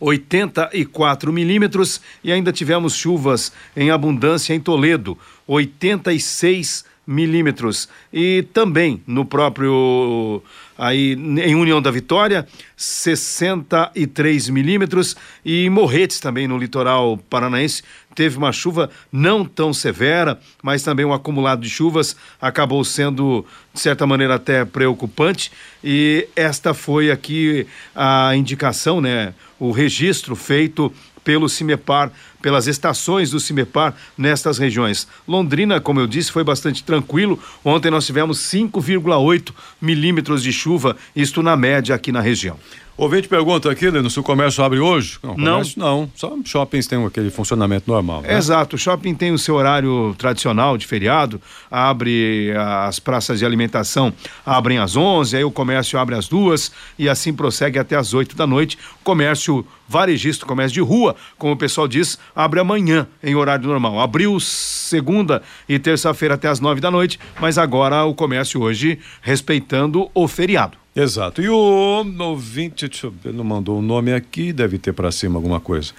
84 0.00 1.32
milímetros 1.32 2.00
e 2.22 2.30
ainda 2.32 2.52
tivemos 2.52 2.94
chuvas 2.94 3.52
em 3.76 3.90
abundância 3.90 4.54
em 4.54 4.60
Toledo, 4.60 5.18
86 5.46 6.84
milímetros. 7.08 7.88
E 8.12 8.44
também 8.52 9.02
no 9.06 9.24
próprio 9.24 10.42
aí 10.76 11.14
em 11.14 11.54
União 11.54 11.80
da 11.80 11.90
Vitória, 11.90 12.46
63 12.76 14.50
milímetros. 14.50 15.16
E 15.42 15.70
Morretes 15.70 16.20
também 16.20 16.46
no 16.46 16.58
litoral 16.58 17.16
paranaense 17.30 17.82
teve 18.14 18.36
uma 18.36 18.52
chuva 18.52 18.90
não 19.10 19.44
tão 19.44 19.72
severa, 19.72 20.38
mas 20.62 20.82
também 20.82 21.06
um 21.06 21.12
acumulado 21.12 21.62
de 21.62 21.70
chuvas. 21.70 22.14
Acabou 22.40 22.84
sendo 22.84 23.46
de 23.72 23.80
certa 23.80 24.06
maneira 24.06 24.34
até 24.34 24.64
preocupante. 24.66 25.50
E 25.82 26.28
esta 26.36 26.74
foi 26.74 27.10
aqui 27.10 27.66
a 27.94 28.36
indicação, 28.36 29.00
né, 29.00 29.32
o 29.58 29.70
registro 29.70 30.36
feito 30.36 30.92
pelo 31.28 31.46
Cimepar, 31.46 32.10
pelas 32.40 32.66
estações 32.66 33.30
do 33.30 33.38
Cimepar 33.38 33.94
nestas 34.16 34.56
regiões. 34.56 35.06
Londrina, 35.28 35.78
como 35.78 36.00
eu 36.00 36.06
disse, 36.06 36.32
foi 36.32 36.42
bastante 36.42 36.82
tranquilo. 36.82 37.38
Ontem 37.62 37.90
nós 37.90 38.06
tivemos 38.06 38.38
5,8 38.38 39.52
milímetros 39.78 40.42
de 40.42 40.50
chuva, 40.50 40.96
isto 41.14 41.42
na 41.42 41.54
média 41.54 41.94
aqui 41.94 42.10
na 42.10 42.22
região. 42.22 42.58
Ouvinte 42.98 43.28
pergunta 43.28 43.70
aqui, 43.70 43.88
Lino, 43.88 44.10
se 44.10 44.18
o 44.18 44.24
comércio 44.24 44.64
abre 44.64 44.80
hoje? 44.80 45.20
Não, 45.22 45.36
comércio, 45.36 45.78
não. 45.78 46.00
não. 46.00 46.10
Só 46.16 46.36
shoppings 46.44 46.88
têm 46.88 47.06
aquele 47.06 47.30
funcionamento 47.30 47.88
normal. 47.88 48.22
Né? 48.22 48.36
Exato. 48.36 48.74
O 48.74 48.78
shopping 48.78 49.14
tem 49.14 49.30
o 49.30 49.38
seu 49.38 49.54
horário 49.54 50.16
tradicional 50.18 50.76
de 50.76 50.84
feriado, 50.84 51.40
abre 51.70 52.52
as 52.86 52.98
praças 52.98 53.38
de 53.38 53.46
alimentação 53.46 54.12
abrem 54.44 54.78
às 54.78 54.96
11, 54.96 55.36
aí 55.36 55.44
o 55.44 55.50
comércio 55.52 55.96
abre 55.96 56.16
às 56.16 56.26
duas 56.26 56.72
e 56.98 57.08
assim 57.08 57.32
prossegue 57.32 57.78
até 57.78 57.94
às 57.94 58.14
8 58.14 58.34
da 58.34 58.48
noite. 58.48 58.76
Comércio 59.04 59.64
varejista, 59.88 60.44
comércio 60.44 60.74
de 60.74 60.80
rua, 60.80 61.14
como 61.38 61.52
o 61.52 61.56
pessoal 61.56 61.86
diz, 61.86 62.18
abre 62.34 62.58
amanhã 62.58 63.06
em 63.22 63.36
horário 63.36 63.68
normal. 63.68 64.00
Abriu 64.00 64.40
segunda 64.40 65.40
e 65.68 65.78
terça-feira 65.78 66.34
até 66.34 66.48
às 66.48 66.58
9 66.58 66.80
da 66.80 66.90
noite, 66.90 67.20
mas 67.40 67.58
agora 67.58 68.04
o 68.04 68.12
comércio 68.12 68.60
hoje 68.60 68.98
respeitando 69.22 70.10
o 70.12 70.26
feriado. 70.26 70.77
Exato. 70.98 71.40
E 71.40 71.48
o 71.48 71.56
ouvinte, 72.18 72.88
deixa 72.88 73.06
eu 73.06 73.10
ver, 73.10 73.32
não 73.32 73.44
mandou 73.44 73.78
o 73.78 73.82
nome 73.82 74.12
aqui, 74.12 74.52
deve 74.52 74.78
ter 74.78 74.92
para 74.92 75.12
cima 75.12 75.36
alguma 75.36 75.60
coisa. 75.60 75.92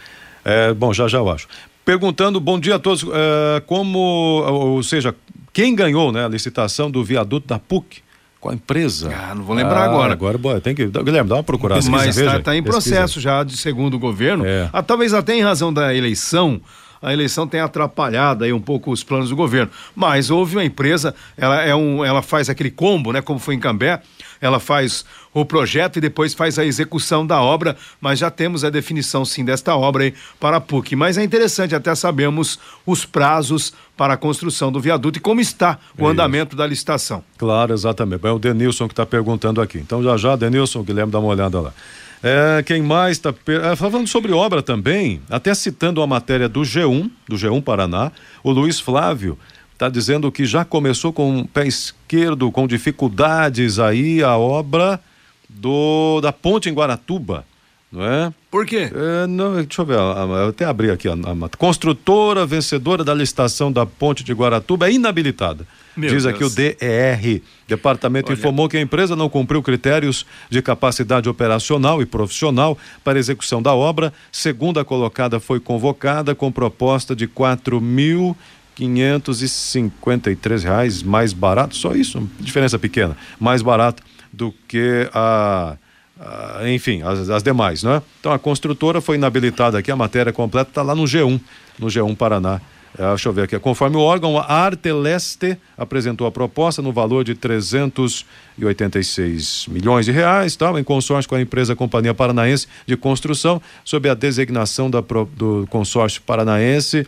É, 0.44 0.74
bom, 0.74 0.94
já 0.94 1.08
já 1.08 1.20
eu 1.20 1.30
acho. 1.30 1.48
Perguntando, 1.86 2.40
bom 2.40 2.60
dia 2.60 2.76
a 2.76 2.80
todos, 2.80 3.04
é, 3.04 3.62
como, 3.62 3.98
ou 3.98 4.84
seja, 4.84 5.16
quem 5.54 5.74
ganhou 5.74 6.12
né, 6.12 6.26
a 6.26 6.28
licitação 6.28 6.92
do 6.92 7.04
viaduto 7.04 7.48
da 7.48 7.58
PUC? 7.58 8.02
Qual 8.40 8.52
a 8.52 8.56
empresa? 8.56 9.14
Ah, 9.14 9.36
não 9.36 9.44
vou 9.44 9.56
lembrar 9.56 9.82
ah, 9.82 9.86
agora. 9.86 10.14
Agora, 10.14 10.38
boa, 10.38 10.62
tem 10.62 10.74
que. 10.74 10.86
Guilherme, 10.88 11.30
dá 11.30 11.36
uma 11.36 11.44
procurada. 11.44 11.82
Mas 11.90 12.18
está 12.18 12.40
tá 12.40 12.56
em 12.56 12.64
processo 12.64 13.20
já 13.20 13.44
de 13.44 13.58
segundo 13.58 13.96
o 13.96 14.00
governo. 14.00 14.46
É. 14.46 14.70
Ah, 14.72 14.82
talvez 14.82 15.14
até 15.14 15.36
em 15.36 15.42
razão 15.42 15.74
da 15.74 15.94
eleição 15.94 16.62
a 17.02 17.14
eleição 17.14 17.48
tem 17.48 17.62
atrapalhado 17.62 18.44
aí 18.44 18.52
um 18.52 18.60
pouco 18.60 18.92
os 18.92 19.04
planos 19.04 19.30
do 19.30 19.36
governo. 19.36 19.72
Mas 19.96 20.30
houve 20.30 20.58
uma 20.58 20.66
empresa, 20.66 21.16
ela, 21.38 21.62
é 21.62 21.74
um, 21.74 22.04
ela 22.04 22.22
faz 22.22 22.50
aquele 22.50 22.70
combo, 22.70 23.12
né? 23.12 23.22
Como 23.22 23.40
foi 23.40 23.56
em 23.56 23.60
Cambé, 23.60 24.02
ela 24.42 24.60
faz 24.60 25.06
o 25.34 25.46
projeto 25.46 25.98
e 25.98 26.02
depois 26.02 26.34
faz 26.34 26.58
a 26.58 26.66
execução 26.66 27.26
da 27.26 27.42
obra, 27.42 27.76
mas 28.00 28.20
já 28.20 28.32
temos 28.32 28.64
a 28.64 28.70
definição 28.70 29.24
sim 29.24 29.44
desta 29.46 29.76
obra 29.76 30.12
para 30.40 30.58
a 30.58 30.62
PUC. 30.62 30.96
Mas 30.96 31.18
é 31.18 31.24
interessante 31.24 31.76
até 31.76 31.94
sabermos 31.96 32.60
os 32.86 33.06
prazos 33.06 33.74
para 33.96 34.14
a 34.14 34.18
construção 34.18 34.72
do 34.72 34.80
viaduto 34.80 35.18
e 35.18 35.22
como 35.22 35.42
está 35.42 35.78
o 35.98 36.08
é 36.08 36.12
andamento 36.12 36.56
da 36.56 36.66
licitação. 36.66 37.24
Claro, 37.38 37.74
exatamente. 37.74 38.26
É 38.26 38.32
o 38.32 38.40
Denilson 38.40 38.88
que 38.88 38.94
está 38.94 39.06
perguntando 39.06 39.62
aqui. 39.62 39.78
Então 39.78 40.02
já 40.02 40.18
já, 40.18 40.36
Denilson, 40.36 40.84
Guilherme, 40.84 41.12
dá 41.12 41.20
uma 41.20 41.30
olhada 41.30 41.60
lá. 41.60 41.74
É, 42.22 42.62
quem 42.64 42.82
mais 42.82 43.18
está. 43.18 43.34
É, 43.48 43.76
falando 43.76 44.08
sobre 44.08 44.34
obra 44.34 44.62
também, 44.62 45.22
até 45.30 45.54
citando 45.54 46.02
a 46.02 46.08
matéria 46.08 46.50
do 46.50 46.62
G1, 46.62 47.10
do 47.28 47.38
G1 47.38 47.64
Paraná, 47.64 48.12
o 48.44 48.52
Luiz 48.52 48.80
Flávio 48.80 49.38
está 49.80 49.88
dizendo 49.88 50.30
que 50.30 50.46
já 50.46 50.66
começou 50.66 51.14
com 51.14 51.40
o 51.40 51.48
pé 51.48 51.66
esquerdo, 51.66 52.52
com 52.52 52.68
dificuldades 52.68 53.80
aí, 53.80 54.22
a 54.22 54.38
obra 54.38 55.00
do 55.48 56.20
da 56.20 56.34
ponte 56.34 56.70
em 56.70 56.74
Guaratuba, 56.74 57.46
não 57.90 58.04
é? 58.04 58.34
Por 58.52 58.66
quê? 58.66 58.92
É, 58.94 59.26
não, 59.26 59.56
deixa 59.56 59.82
eu 59.82 59.86
ver, 59.86 59.96
eu 59.96 60.50
até 60.50 60.66
abri 60.66 60.92
aqui 60.92 61.08
a, 61.08 61.14
a, 61.14 61.58
construtora 61.58 62.46
vencedora 62.46 63.06
da 63.06 63.14
licitação 63.14 63.72
da 63.72 63.86
ponte 63.86 64.22
de 64.22 64.34
Guaratuba 64.34 64.90
é 64.90 64.92
inabilitada. 64.92 65.66
Meu 65.96 66.10
Diz 66.10 66.24
Deus. 66.24 66.36
aqui 66.36 66.44
o 66.44 66.50
DER. 66.50 67.42
Departamento 67.68 68.32
Olha. 68.32 68.38
informou 68.38 68.68
que 68.68 68.78
a 68.78 68.82
empresa 68.82 69.16
não 69.16 69.30
cumpriu 69.30 69.64
critérios 69.64 70.26
de 70.50 70.62
capacidade 70.62 71.30
operacional 71.30 72.02
e 72.02 72.06
profissional 72.06 72.78
para 73.04 73.18
execução 73.18 73.62
da 73.62 73.74
obra. 73.74 74.14
Segunda 74.32 74.84
colocada 74.84 75.40
foi 75.40 75.60
convocada 75.60 76.36
com 76.36 76.52
proposta 76.52 77.16
de 77.16 77.28
quatro 77.28 77.80
mil 77.80 78.36
quinhentos 78.80 79.42
e 79.42 79.50
cinquenta 79.50 80.32
e 80.32 80.38
três 80.38 80.64
reais 80.64 81.04
mais 81.04 81.34
barato, 81.34 81.76
só 81.76 81.92
isso, 81.92 82.26
diferença 82.40 82.80
pequena, 82.80 83.18
mais 83.38 83.62
barato 83.62 84.02
do 84.32 84.54
que 84.70 85.10
a, 85.14 85.76
a 86.18 86.62
enfim, 86.70 87.02
as, 87.02 87.30
as, 87.30 87.44
demais, 87.44 87.84
né? 87.84 88.02
Então 88.22 88.32
a 88.32 88.40
construtora 88.40 89.02
foi 89.02 89.18
inabilitada 89.18 89.78
aqui, 89.78 89.92
a 89.92 89.98
matéria 89.98 90.32
completa 90.32 90.72
está 90.72 90.82
lá 90.82 90.96
no 90.96 91.04
G1, 91.04 91.42
no 91.78 91.88
G1 91.88 92.16
Paraná. 92.16 92.62
É, 92.98 93.06
deixa 93.10 93.28
eu 93.28 93.34
ver 93.34 93.42
aqui. 93.44 93.60
Conforme 93.60 93.98
o 93.98 94.00
órgão, 94.00 94.38
a 94.38 94.46
Arteleste 94.46 95.58
apresentou 95.78 96.26
a 96.26 96.32
proposta 96.32 96.82
no 96.82 96.94
valor 96.94 97.26
de 97.26 97.36
386 97.36 99.66
milhões 99.68 100.06
de 100.06 100.14
reais, 100.14 100.56
tal, 100.56 100.80
em 100.80 100.86
consórcio 100.86 101.28
com 101.28 101.36
a 101.36 101.42
empresa 101.42 101.76
Companhia 101.76 102.14
Paranaense 102.14 102.66
de 102.88 102.96
Construção, 102.96 103.62
sob 103.84 104.10
a 104.10 104.14
designação 104.14 104.90
da, 104.90 105.02
do 105.02 105.68
consórcio 105.70 106.22
paranaense 106.22 107.06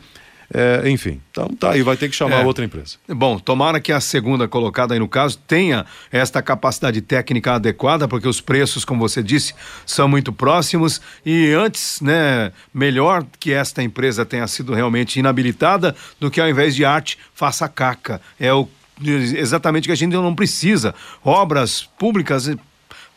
é, 0.54 0.90
enfim, 0.90 1.22
então 1.32 1.48
tá 1.48 1.72
aí, 1.72 1.82
vai 1.82 1.96
ter 1.96 2.10
que 2.10 2.16
chamar 2.16 2.42
é. 2.42 2.46
outra 2.46 2.66
empresa. 2.66 2.98
Bom, 3.08 3.40
tomara 3.40 3.80
que 3.80 3.92
a 3.92 4.02
segunda 4.02 4.48
colocada 4.48 4.94
aí 4.94 5.00
no 5.00 5.08
caso 5.08 5.38
tenha 5.48 5.86
esta 6.12 6.42
capacidade 6.42 7.00
técnica 7.02 7.54
adequada, 7.54 8.08
porque 8.08 8.28
os 8.28 8.42
preços, 8.42 8.84
como 8.84 9.00
você 9.00 9.24
disse, 9.24 9.54
são 9.86 10.10
muito 10.10 10.34
próximos 10.34 11.02
e 11.26 11.54
antes, 11.54 12.02
né, 12.02 12.52
melhor 12.74 13.26
que 13.40 13.54
esta 13.54 13.82
empresa 13.82 14.26
tenha 14.26 14.46
sido 14.48 14.74
realmente 14.74 15.20
inabilitada 15.20 15.96
do 16.20 16.30
que 16.30 16.42
ao 16.42 16.50
invés 16.50 16.76
de 16.76 16.84
arte 16.84 17.18
faça 17.34 17.70
caca. 17.70 18.22
É 18.40 18.54
o 18.54 18.68
exatamente 19.04 19.88
que 19.88 19.92
a 19.92 19.96
gente 19.96 20.14
não 20.14 20.36
precisa. 20.36 20.94
Obras 21.24 21.90
públicas 21.98 22.48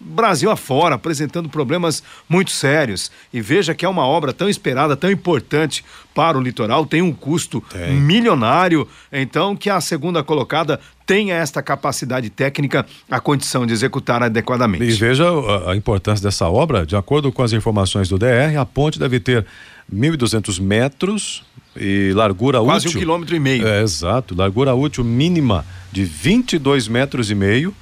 Brasil 0.00 0.50
afora, 0.50 0.96
apresentando 0.96 1.48
problemas 1.48 2.02
muito 2.28 2.50
sérios. 2.50 3.10
E 3.32 3.40
veja 3.40 3.74
que 3.74 3.84
é 3.84 3.88
uma 3.88 4.06
obra 4.06 4.32
tão 4.32 4.48
esperada, 4.48 4.96
tão 4.96 5.10
importante 5.10 5.84
para 6.14 6.36
o 6.36 6.40
litoral, 6.40 6.84
tem 6.84 7.00
um 7.00 7.12
custo 7.12 7.62
tem. 7.70 7.94
milionário. 7.94 8.86
Então, 9.12 9.56
que 9.56 9.70
a 9.70 9.80
segunda 9.80 10.22
colocada 10.22 10.78
tenha 11.06 11.34
esta 11.34 11.62
capacidade 11.62 12.30
técnica, 12.30 12.86
a 13.10 13.20
condição 13.20 13.66
de 13.66 13.72
executar 13.72 14.22
adequadamente. 14.22 14.84
E 14.84 14.92
veja 14.92 15.24
a, 15.28 15.72
a 15.72 15.76
importância 15.76 16.22
dessa 16.22 16.48
obra, 16.48 16.84
de 16.84 16.96
acordo 16.96 17.32
com 17.32 17.42
as 17.42 17.52
informações 17.52 18.08
do 18.08 18.18
DR, 18.18 18.56
a 18.58 18.64
ponte 18.64 18.98
deve 18.98 19.20
ter 19.20 19.46
1.200 19.92 20.60
metros 20.60 21.44
e 21.76 22.12
largura 22.14 22.58
Quase 22.60 22.86
útil. 22.86 22.90
Quase 22.90 22.96
um 22.96 23.00
quilômetro 23.00 23.36
e 23.36 23.40
meio. 23.40 23.66
É, 23.66 23.82
exato, 23.82 24.34
largura 24.34 24.74
útil 24.74 25.04
mínima 25.04 25.64
de 25.92 26.04
22 26.04 26.88
metros 26.88 27.30
e 27.30 27.34
meio 27.34 27.74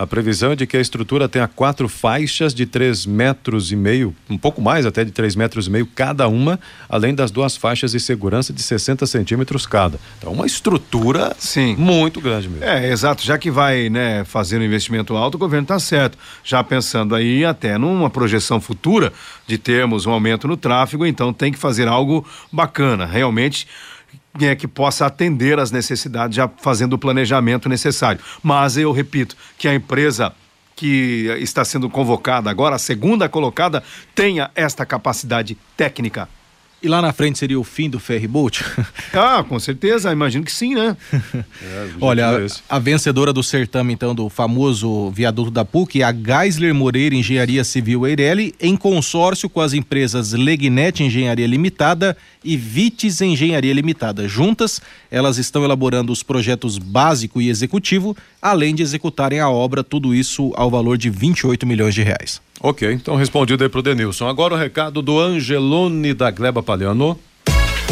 a 0.00 0.06
previsão 0.06 0.52
é 0.52 0.56
de 0.56 0.66
que 0.66 0.78
a 0.78 0.80
estrutura 0.80 1.28
tenha 1.28 1.46
quatro 1.46 1.86
faixas 1.86 2.54
de 2.54 2.64
três 2.64 3.04
metros 3.04 3.70
e 3.70 3.76
meio, 3.76 4.16
um 4.30 4.38
pouco 4.38 4.62
mais 4.62 4.86
até 4.86 5.04
de 5.04 5.10
três 5.10 5.36
metros 5.36 5.66
e 5.66 5.70
meio 5.70 5.84
cada 5.84 6.26
uma, 6.26 6.58
além 6.88 7.14
das 7.14 7.30
duas 7.30 7.54
faixas 7.54 7.92
de 7.92 8.00
segurança 8.00 8.50
de 8.50 8.62
60 8.62 9.04
centímetros 9.04 9.66
cada. 9.66 10.00
Então, 10.16 10.32
uma 10.32 10.46
estrutura 10.46 11.36
Sim. 11.38 11.76
muito 11.76 12.18
grande 12.18 12.48
mesmo. 12.48 12.64
É, 12.64 12.90
exato. 12.90 13.22
Já 13.22 13.36
que 13.36 13.50
vai 13.50 13.90
né, 13.90 14.24
fazer 14.24 14.58
um 14.58 14.62
investimento 14.62 15.14
alto, 15.14 15.34
o 15.34 15.38
governo 15.38 15.64
está 15.64 15.78
certo. 15.78 16.16
Já 16.42 16.64
pensando 16.64 17.14
aí 17.14 17.44
até 17.44 17.76
numa 17.76 18.08
projeção 18.08 18.58
futura 18.58 19.12
de 19.46 19.58
termos 19.58 20.06
um 20.06 20.12
aumento 20.12 20.48
no 20.48 20.56
tráfego, 20.56 21.04
então 21.04 21.30
tem 21.30 21.52
que 21.52 21.58
fazer 21.58 21.86
algo 21.86 22.26
bacana. 22.50 23.04
Realmente 23.04 23.66
é, 24.40 24.54
que 24.54 24.68
possa 24.68 25.06
atender 25.06 25.58
às 25.58 25.70
necessidades, 25.70 26.36
já 26.36 26.48
fazendo 26.48 26.94
o 26.94 26.98
planejamento 26.98 27.68
necessário. 27.68 28.20
Mas 28.42 28.76
eu 28.76 28.92
repito 28.92 29.36
que 29.58 29.66
a 29.66 29.74
empresa 29.74 30.32
que 30.76 31.26
está 31.40 31.64
sendo 31.64 31.90
convocada 31.90 32.50
agora, 32.50 32.76
a 32.76 32.78
segunda 32.78 33.28
colocada, 33.28 33.82
tenha 34.14 34.50
esta 34.54 34.86
capacidade 34.86 35.56
técnica 35.76 36.28
e 36.82 36.88
lá 36.88 37.02
na 37.02 37.12
frente 37.12 37.38
seria 37.38 37.58
o 37.58 37.64
fim 37.64 37.88
do 37.88 37.98
ferry 38.00 38.26
boat? 38.26 38.64
Ah, 39.12 39.42
com 39.42 39.58
certeza, 39.58 40.12
imagino 40.12 40.44
que 40.44 40.52
sim, 40.52 40.74
né? 40.74 40.96
é, 41.12 41.88
Olha, 42.00 42.28
a, 42.68 42.76
a, 42.76 42.78
vencedora 42.78 43.32
do 43.32 43.42
certame, 43.42 43.92
então, 43.92 44.14
do 44.14 44.28
famoso 44.28 45.10
viaduto 45.10 45.50
da 45.50 45.64
PUC 45.64 46.02
a 46.02 46.12
Geisler 46.12 46.72
Moreira 46.72 47.14
Engenharia 47.14 47.64
Civil 47.64 48.06
Eireli, 48.06 48.54
em 48.60 48.76
consórcio 48.76 49.50
com 49.50 49.60
as 49.60 49.72
empresas 49.72 50.32
Legnet 50.32 51.02
Engenharia 51.02 51.46
Limitada 51.46 52.16
e 52.44 52.56
Vites 52.56 53.20
Engenharia 53.20 53.74
Limitada. 53.74 54.28
Juntas, 54.28 54.80
elas 55.10 55.38
estão 55.38 55.64
elaborando 55.64 56.12
os 56.12 56.22
projetos 56.22 56.78
básico 56.78 57.40
e 57.42 57.48
executivo, 57.48 58.16
além 58.40 58.74
de 58.76 58.82
executarem 58.82 59.40
a 59.40 59.50
obra, 59.50 59.82
tudo 59.82 60.14
isso 60.14 60.52
ao 60.54 60.70
valor 60.70 60.96
de 60.96 61.10
28 61.10 61.66
milhões 61.66 61.94
de 61.94 62.02
reais. 62.02 62.40
Ok, 62.62 62.92
então 62.92 63.16
respondido 63.16 63.64
aí 63.64 63.70
pro 63.70 63.82
Denilson. 63.82 64.28
Agora 64.28 64.52
o 64.52 64.56
recado 64.56 65.00
do 65.00 65.18
Angelone 65.18 66.12
da 66.12 66.30
Gleba 66.30 66.62
Palhano. 66.62 67.18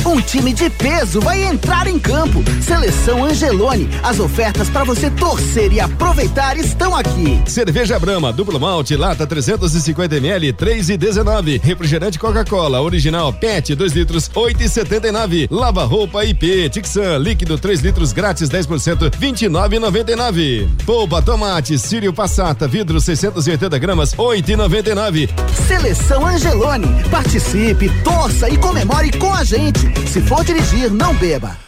Um 0.05 0.21
time 0.21 0.53
de 0.53 0.71
peso 0.71 1.21
vai 1.21 1.45
entrar 1.45 1.87
em 1.87 1.99
campo. 1.99 2.43
Seleção 2.63 3.25
Angelone. 3.25 3.89
As 4.03 4.19
ofertas 4.19 4.69
para 4.71 4.85
você 4.85 5.11
torcer 5.11 5.73
e 5.73 5.81
aproveitar 5.81 6.57
estão 6.57 6.95
aqui. 6.95 7.43
Cerveja 7.47 7.99
Brama, 7.99 8.33
duplo 8.33 8.59
malte, 8.59 8.97
lata 8.97 9.27
350 9.27 10.17
ml, 10.17 10.53
3 10.53 10.91
e 10.91 10.97
19. 10.97 11.61
Refrigerante 11.63 12.19
Coca-Cola, 12.19 12.81
original 12.81 13.33
PET, 13.33 13.75
2 13.75 13.93
litros, 13.93 14.31
8 14.35 14.63
e 14.63 14.69
79. 14.69 15.49
Lava 15.51 15.85
roupa 15.85 16.25
IP, 16.25 16.71
Tixan, 16.71 17.19
líquido 17.19 17.59
3 17.59 17.81
litros 17.81 18.13
grátis 18.13 18.49
10%, 18.49 19.11
29,99. 19.11 20.69
Polpa 20.85 21.21
tomate, 21.21 21.79
Sírio 21.79 22.13
Passata, 22.13 22.67
vidro 22.67 23.01
680 23.01 23.79
gramas, 23.79 24.15
8,99. 24.15 25.29
Seleção 25.67 26.27
Angelone. 26.27 26.89
Participe, 27.11 27.89
torça 28.03 28.49
e 28.49 28.57
comemore 28.57 29.11
com 29.19 29.33
a 29.33 29.45
gente. 29.45 29.88
Se 30.07 30.21
for 30.21 30.45
dirigir, 30.45 30.91
não 30.91 31.15
beba. 31.15 31.68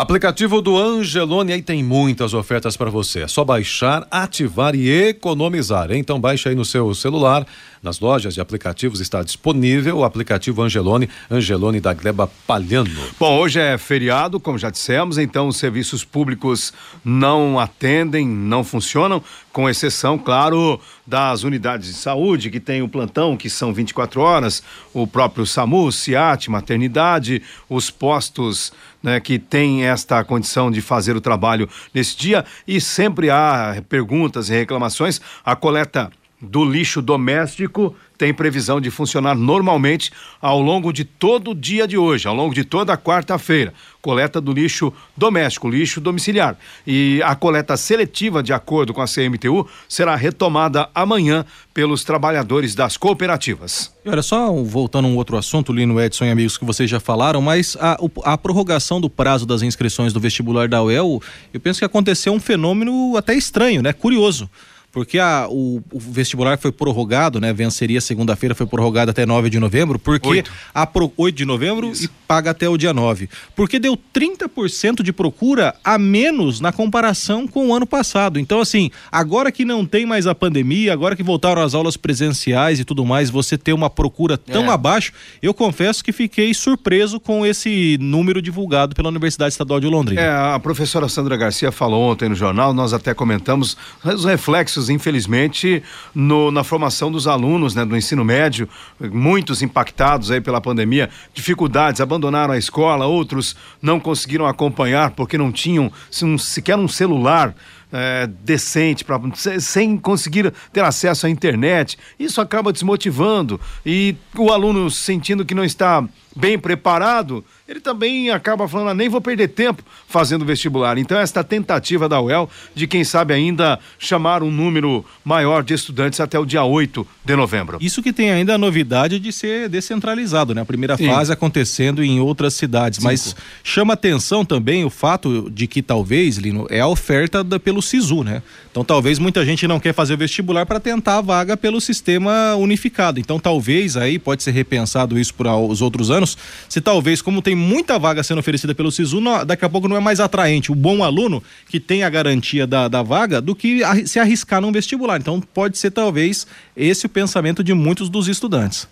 Aplicativo 0.00 0.62
do 0.62 0.78
Angelone 0.78 1.52
aí 1.52 1.60
tem 1.60 1.84
muitas 1.84 2.32
ofertas 2.32 2.74
para 2.74 2.88
você. 2.88 3.20
É 3.20 3.28
só 3.28 3.44
baixar, 3.44 4.08
ativar 4.10 4.74
e 4.74 4.88
economizar. 4.88 5.92
Então 5.92 6.18
baixe 6.18 6.48
aí 6.48 6.54
no 6.54 6.64
seu 6.64 6.94
celular. 6.94 7.46
Nas 7.82 8.00
lojas 8.00 8.32
de 8.32 8.40
aplicativos 8.40 9.00
está 9.00 9.22
disponível 9.22 9.98
o 9.98 10.04
aplicativo 10.04 10.62
Angelone, 10.62 11.08
Angelone 11.30 11.80
da 11.80 11.92
Gleba 11.94 12.30
Palhano. 12.46 12.90
Bom, 13.18 13.38
hoje 13.38 13.58
é 13.58 13.76
feriado, 13.78 14.38
como 14.38 14.58
já 14.58 14.68
dissemos, 14.68 15.16
então 15.16 15.48
os 15.48 15.56
serviços 15.56 16.04
públicos 16.04 16.74
não 17.02 17.58
atendem, 17.58 18.26
não 18.26 18.62
funcionam, 18.62 19.22
com 19.50 19.68
exceção, 19.68 20.18
claro, 20.18 20.78
das 21.06 21.42
unidades 21.42 21.88
de 21.88 21.94
saúde 21.94 22.50
que 22.50 22.60
tem 22.60 22.82
o 22.82 22.88
plantão, 22.88 23.34
que 23.34 23.48
são 23.48 23.72
24 23.72 24.20
horas, 24.20 24.62
o 24.92 25.06
próprio 25.06 25.46
SAMU, 25.46 25.90
SIAT, 25.90 26.50
maternidade, 26.50 27.42
os 27.68 27.90
postos 27.90 28.72
né, 29.02 29.20
que 29.20 29.38
têm 29.38 29.84
esta 29.84 30.22
condição 30.24 30.70
de 30.70 30.80
fazer 30.80 31.16
o 31.16 31.20
trabalho 31.20 31.68
nesse 31.94 32.16
dia 32.16 32.44
e 32.66 32.80
sempre 32.80 33.30
há 33.30 33.82
perguntas 33.88 34.50
e 34.50 34.52
reclamações. 34.52 35.20
A 35.44 35.56
coleta 35.56 36.10
do 36.40 36.64
lixo 36.64 37.02
doméstico 37.02 37.94
tem 38.16 38.34
previsão 38.34 38.80
de 38.80 38.90
funcionar 38.90 39.34
normalmente 39.34 40.10
ao 40.42 40.60
longo 40.60 40.92
de 40.92 41.04
todo 41.04 41.52
o 41.52 41.54
dia 41.54 41.88
de 41.88 41.96
hoje, 41.96 42.28
ao 42.28 42.34
longo 42.34 42.54
de 42.54 42.64
toda 42.64 42.92
a 42.92 42.96
quarta-feira. 42.96 43.72
Coleta 44.02 44.42
do 44.42 44.52
lixo 44.52 44.92
doméstico, 45.16 45.68
lixo 45.68 46.02
domiciliar. 46.02 46.54
E 46.86 47.22
a 47.24 47.34
coleta 47.34 47.78
seletiva, 47.78 48.42
de 48.42 48.52
acordo 48.52 48.92
com 48.92 49.00
a 49.00 49.06
CMTU, 49.06 49.66
será 49.88 50.16
retomada 50.16 50.90
amanhã 50.94 51.46
pelos 51.72 52.04
trabalhadores 52.04 52.74
das 52.74 52.98
cooperativas. 52.98 53.90
E 54.04 54.10
olha, 54.10 54.22
só 54.22 54.52
voltando 54.52 55.06
a 55.06 55.08
um 55.08 55.16
outro 55.16 55.38
assunto, 55.38 55.72
Lino 55.72 55.98
Edson 55.98 56.26
e 56.26 56.30
amigos 56.30 56.58
que 56.58 56.64
vocês 56.64 56.90
já 56.90 57.00
falaram, 57.00 57.40
mas 57.40 57.74
a, 57.80 57.96
a 58.24 58.36
prorrogação 58.36 59.00
do 59.00 59.08
prazo 59.08 59.46
das 59.46 59.62
inscrições 59.62 60.12
do 60.12 60.20
vestibular 60.20 60.68
da 60.68 60.82
UEL, 60.82 61.22
eu 61.54 61.60
penso 61.60 61.78
que 61.78 61.86
aconteceu 61.86 62.34
um 62.34 62.40
fenômeno 62.40 63.16
até 63.16 63.34
estranho, 63.34 63.80
né? 63.80 63.94
Curioso 63.94 64.48
porque 64.92 65.18
a, 65.18 65.46
o, 65.48 65.82
o, 65.92 66.00
vestibular 66.00 66.58
foi 66.58 66.72
prorrogado, 66.72 67.40
né? 67.40 67.52
Venceria 67.52 68.00
segunda-feira, 68.00 68.54
foi 68.54 68.66
prorrogado 68.66 69.10
até 69.10 69.24
9 69.24 69.48
de 69.48 69.58
novembro, 69.58 69.98
porque 69.98 70.28
8, 70.28 70.50
a 70.74 70.86
pro, 70.86 71.12
8 71.16 71.36
de 71.36 71.44
novembro 71.44 71.90
Isso. 71.90 72.04
e 72.06 72.08
paga 72.26 72.50
até 72.50 72.68
o 72.68 72.76
dia 72.76 72.92
9. 72.92 73.28
Porque 73.54 73.78
deu 73.78 73.96
30% 73.96 75.02
de 75.02 75.12
procura 75.12 75.74
a 75.84 75.96
menos 75.96 76.60
na 76.60 76.72
comparação 76.72 77.46
com 77.46 77.68
o 77.68 77.74
ano 77.74 77.86
passado. 77.86 78.38
Então, 78.38 78.60
assim, 78.60 78.90
agora 79.12 79.52
que 79.52 79.64
não 79.64 79.86
tem 79.86 80.04
mais 80.04 80.26
a 80.26 80.34
pandemia, 80.34 80.92
agora 80.92 81.14
que 81.14 81.22
voltaram 81.22 81.62
as 81.62 81.74
aulas 81.74 81.96
presenciais 81.96 82.80
e 82.80 82.84
tudo 82.84 83.04
mais, 83.04 83.30
você 83.30 83.56
ter 83.56 83.72
uma 83.72 83.90
procura 83.90 84.36
tão 84.36 84.66
é. 84.66 84.68
abaixo, 84.68 85.12
eu 85.40 85.54
confesso 85.54 86.02
que 86.02 86.12
fiquei 86.12 86.52
surpreso 86.52 87.20
com 87.20 87.46
esse 87.46 87.96
número 88.00 88.42
divulgado 88.42 88.94
pela 88.94 89.08
Universidade 89.08 89.52
Estadual 89.52 89.78
de 89.78 89.86
Londrina. 89.86 90.20
É, 90.20 90.54
a 90.54 90.58
professora 90.58 91.08
Sandra 91.08 91.36
Garcia 91.36 91.70
falou 91.70 92.10
ontem 92.10 92.28
no 92.28 92.34
jornal, 92.34 92.74
nós 92.74 92.92
até 92.92 93.14
comentamos 93.14 93.76
os 94.04 94.24
reflexos 94.24 94.79
reflexos, 94.80 94.88
infelizmente, 94.88 95.82
no, 96.14 96.50
na 96.50 96.64
formação 96.64 97.12
dos 97.12 97.26
alunos 97.26 97.74
né, 97.74 97.84
do 97.84 97.96
ensino 97.96 98.24
médio, 98.24 98.68
muitos 98.98 99.62
impactados 99.62 100.30
aí 100.30 100.40
pela 100.40 100.60
pandemia, 100.60 101.10
dificuldades, 101.34 102.00
abandonaram 102.00 102.54
a 102.54 102.58
escola, 102.58 103.06
outros 103.06 103.54
não 103.82 104.00
conseguiram 104.00 104.46
acompanhar 104.46 105.10
porque 105.10 105.36
não 105.36 105.52
tinham 105.52 105.92
um, 106.22 106.38
sequer 106.38 106.76
um 106.76 106.88
celular. 106.88 107.54
É, 107.92 108.28
decente, 108.44 109.04
pra, 109.04 109.20
sem 109.58 109.98
conseguir 109.98 110.54
ter 110.72 110.84
acesso 110.84 111.26
à 111.26 111.28
internet. 111.28 111.98
Isso 112.20 112.40
acaba 112.40 112.72
desmotivando 112.72 113.60
e 113.84 114.14
o 114.38 114.52
aluno 114.52 114.88
sentindo 114.88 115.44
que 115.44 115.56
não 115.56 115.64
está 115.64 116.04
bem 116.34 116.58
preparado, 116.58 117.44
ele 117.68 117.80
também 117.80 118.30
acaba 118.30 118.68
falando, 118.68 118.90
ah, 118.90 118.94
nem 118.94 119.08
vou 119.08 119.20
perder 119.20 119.48
tempo 119.48 119.82
fazendo 120.08 120.44
vestibular. 120.44 120.98
Então, 120.98 121.18
esta 121.18 121.42
tentativa 121.42 122.08
da 122.08 122.20
UEL 122.20 122.48
de, 122.74 122.86
quem 122.86 123.04
sabe, 123.04 123.34
ainda 123.34 123.78
chamar 123.98 124.42
um 124.42 124.50
número 124.50 125.04
maior 125.24 125.62
de 125.62 125.74
estudantes 125.74 126.20
até 126.20 126.38
o 126.38 126.44
dia 126.44 126.64
8 126.64 127.06
de 127.24 127.36
novembro. 127.36 127.78
Isso 127.80 128.02
que 128.02 128.12
tem 128.12 128.30
ainda 128.30 128.54
a 128.54 128.58
novidade 128.58 129.18
de 129.18 129.32
ser 129.32 129.68
descentralizado, 129.68 130.54
né? 130.54 130.62
A 130.62 130.64
primeira 130.64 130.96
Sim. 130.96 131.06
fase 131.06 131.32
acontecendo 131.32 132.02
em 132.02 132.20
outras 132.20 132.54
cidades. 132.54 132.98
Cinco. 132.98 133.08
Mas 133.08 133.36
chama 133.62 133.94
atenção 133.94 134.44
também 134.44 134.84
o 134.84 134.90
fato 134.90 135.50
de 135.50 135.66
que 135.66 135.82
talvez, 135.82 136.36
Lino, 136.36 136.66
é 136.70 136.80
a 136.80 136.86
oferta 136.86 137.42
da, 137.42 137.58
pelo 137.58 137.82
SISU, 137.82 138.22
né? 138.24 138.42
Então, 138.70 138.84
talvez 138.84 139.18
muita 139.18 139.44
gente 139.44 139.66
não 139.66 139.80
quer 139.80 139.92
fazer 139.92 140.16
vestibular 140.16 140.64
para 140.64 140.78
tentar 140.78 141.18
a 141.18 141.20
vaga 141.20 141.56
pelo 141.56 141.80
sistema 141.80 142.54
unificado. 142.54 143.18
Então, 143.18 143.40
talvez 143.40 143.96
aí 143.96 144.18
pode 144.18 144.44
ser 144.44 144.52
repensado 144.52 145.18
isso 145.18 145.34
para 145.34 145.56
os 145.56 145.82
outros 145.82 146.10
anos 146.10 146.20
anos, 146.20 146.36
se 146.68 146.80
talvez, 146.80 147.22
como 147.22 147.42
tem 147.42 147.54
muita 147.54 147.98
vaga 147.98 148.22
sendo 148.22 148.38
oferecida 148.38 148.74
pelo 148.74 148.92
SISU, 148.92 149.20
não, 149.20 149.44
daqui 149.44 149.64
a 149.64 149.68
pouco 149.68 149.88
não 149.88 149.96
é 149.96 150.00
mais 150.00 150.20
atraente 150.20 150.70
o 150.70 150.74
bom 150.74 151.02
aluno 151.02 151.42
que 151.68 151.80
tem 151.80 152.02
a 152.02 152.10
garantia 152.10 152.66
da, 152.66 152.88
da 152.88 153.02
vaga 153.02 153.40
do 153.40 153.54
que 153.54 153.80
se 154.06 154.18
arriscar 154.18 154.60
num 154.60 154.72
vestibular. 154.72 155.20
Então 155.20 155.40
pode 155.40 155.78
ser 155.78 155.90
talvez 155.90 156.46
esse 156.76 157.06
o 157.06 157.08
pensamento 157.08 157.64
de 157.64 157.72
muitos 157.74 158.08
dos 158.08 158.28
estudantes. 158.28 158.86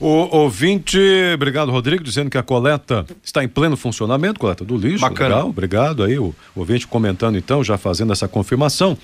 O 0.00 0.34
ouvinte, 0.34 0.98
obrigado 1.34 1.70
Rodrigo, 1.70 2.02
dizendo 2.02 2.30
que 2.30 2.38
a 2.38 2.42
coleta 2.42 3.04
está 3.22 3.44
em 3.44 3.48
pleno 3.48 3.76
funcionamento, 3.76 4.40
coleta 4.40 4.64
do 4.64 4.74
lixo. 4.74 5.02
Bacana. 5.02 5.34
Legal, 5.34 5.48
obrigado 5.50 6.02
aí, 6.02 6.18
o, 6.18 6.34
o 6.56 6.60
ouvinte 6.60 6.86
comentando 6.86 7.36
então, 7.36 7.62
já 7.62 7.76
fazendo 7.76 8.10
essa 8.10 8.26
confirmação. 8.26 8.96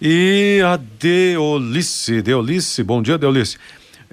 E 0.00 0.60
a 0.64 0.76
Deolice, 0.76 2.22
Deolice, 2.22 2.84
bom 2.84 3.02
dia 3.02 3.18
Deolice. 3.18 3.58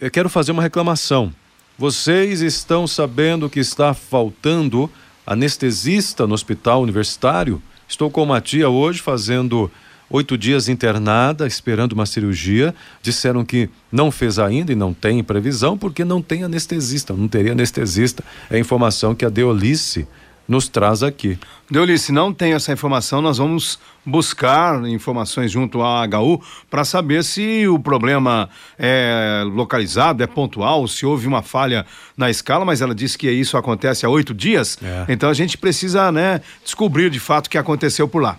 Eu 0.01 0.09
quero 0.09 0.27
fazer 0.27 0.51
uma 0.51 0.63
reclamação. 0.63 1.31
Vocês 1.77 2.41
estão 2.41 2.87
sabendo 2.87 3.47
que 3.47 3.59
está 3.59 3.93
faltando 3.93 4.89
anestesista 5.27 6.25
no 6.25 6.33
hospital 6.33 6.81
universitário? 6.81 7.61
Estou 7.87 8.09
com 8.09 8.23
uma 8.23 8.41
tia 8.41 8.69
hoje 8.69 8.99
fazendo 8.99 9.69
oito 10.13 10.37
dias 10.37 10.69
internada, 10.69 11.47
esperando 11.47 11.93
uma 11.93 12.05
cirurgia. 12.05 12.73
Disseram 13.01 13.43
que 13.43 13.69
não 13.91 14.11
fez 14.11 14.37
ainda 14.39 14.71
e 14.71 14.75
não 14.75 14.93
tem 14.93 15.23
previsão 15.23 15.77
porque 15.77 16.05
não 16.05 16.21
tem 16.21 16.43
anestesista, 16.43 17.13
não 17.13 17.27
teria 17.27 17.51
anestesista. 17.51 18.23
É 18.49 18.55
a 18.55 18.59
informação 18.59 19.15
que 19.15 19.25
a 19.25 19.29
Deolice 19.29 20.07
nos 20.47 20.67
traz 20.67 21.01
aqui. 21.01 21.39
Deolice, 21.71 22.11
não 22.11 22.33
tem 22.33 22.53
essa 22.53 22.71
informação, 22.71 23.21
nós 23.21 23.37
vamos 23.37 23.79
buscar 24.05 24.85
informações 24.87 25.49
junto 25.49 25.81
à 25.81 26.03
HU 26.03 26.41
para 26.69 26.83
saber 26.83 27.23
se 27.23 27.65
o 27.67 27.79
problema 27.79 28.49
é 28.77 29.43
localizado, 29.45 30.21
é 30.21 30.27
pontual, 30.27 30.87
se 30.87 31.05
houve 31.05 31.25
uma 31.25 31.41
falha 31.41 31.85
na 32.15 32.29
escala, 32.29 32.65
mas 32.65 32.81
ela 32.81 32.93
disse 32.93 33.17
que 33.17 33.31
isso 33.31 33.57
acontece 33.57 34.05
há 34.05 34.09
oito 34.09 34.33
dias, 34.33 34.77
é. 34.83 35.05
então 35.07 35.29
a 35.29 35.33
gente 35.33 35.57
precisa 35.57 36.11
né, 36.11 36.41
descobrir 36.61 37.09
de 37.09 37.19
fato 37.19 37.47
o 37.47 37.49
que 37.49 37.57
aconteceu 37.57 38.07
por 38.07 38.21
lá. 38.21 38.37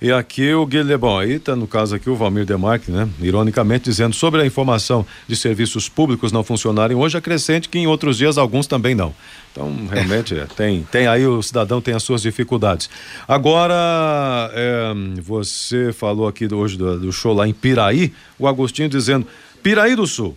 E 0.00 0.12
aqui 0.12 0.54
o 0.54 0.64
Guilherme, 0.64 0.96
bom, 0.96 1.18
aí 1.18 1.32
está 1.32 1.56
no 1.56 1.66
caso 1.66 1.96
aqui 1.96 2.08
o 2.08 2.14
Valmir 2.14 2.46
Demarque, 2.46 2.88
né? 2.92 3.08
Ironicamente 3.20 3.86
dizendo 3.86 4.14
sobre 4.14 4.40
a 4.40 4.46
informação 4.46 5.04
de 5.26 5.34
serviços 5.34 5.88
públicos 5.88 6.30
não 6.30 6.44
funcionarem 6.44 6.96
hoje, 6.96 7.18
acrescente 7.18 7.68
que 7.68 7.80
em 7.80 7.88
outros 7.88 8.16
dias 8.16 8.38
alguns 8.38 8.68
também 8.68 8.94
não. 8.94 9.12
Então, 9.50 9.74
realmente, 9.90 10.38
é, 10.38 10.46
tem, 10.46 10.86
tem 10.88 11.08
aí 11.08 11.26
o 11.26 11.42
cidadão 11.42 11.80
tem 11.80 11.94
as 11.94 12.04
suas 12.04 12.22
dificuldades. 12.22 12.88
Agora, 13.26 13.74
é, 14.52 14.92
você 15.20 15.92
falou 15.92 16.28
aqui 16.28 16.46
hoje 16.52 16.78
do, 16.78 17.00
do 17.00 17.12
show 17.12 17.34
lá 17.34 17.48
em 17.48 17.52
Piraí, 17.52 18.12
o 18.38 18.46
Agostinho 18.46 18.88
dizendo, 18.88 19.26
Piraí 19.64 19.96
do 19.96 20.06
Sul, 20.06 20.36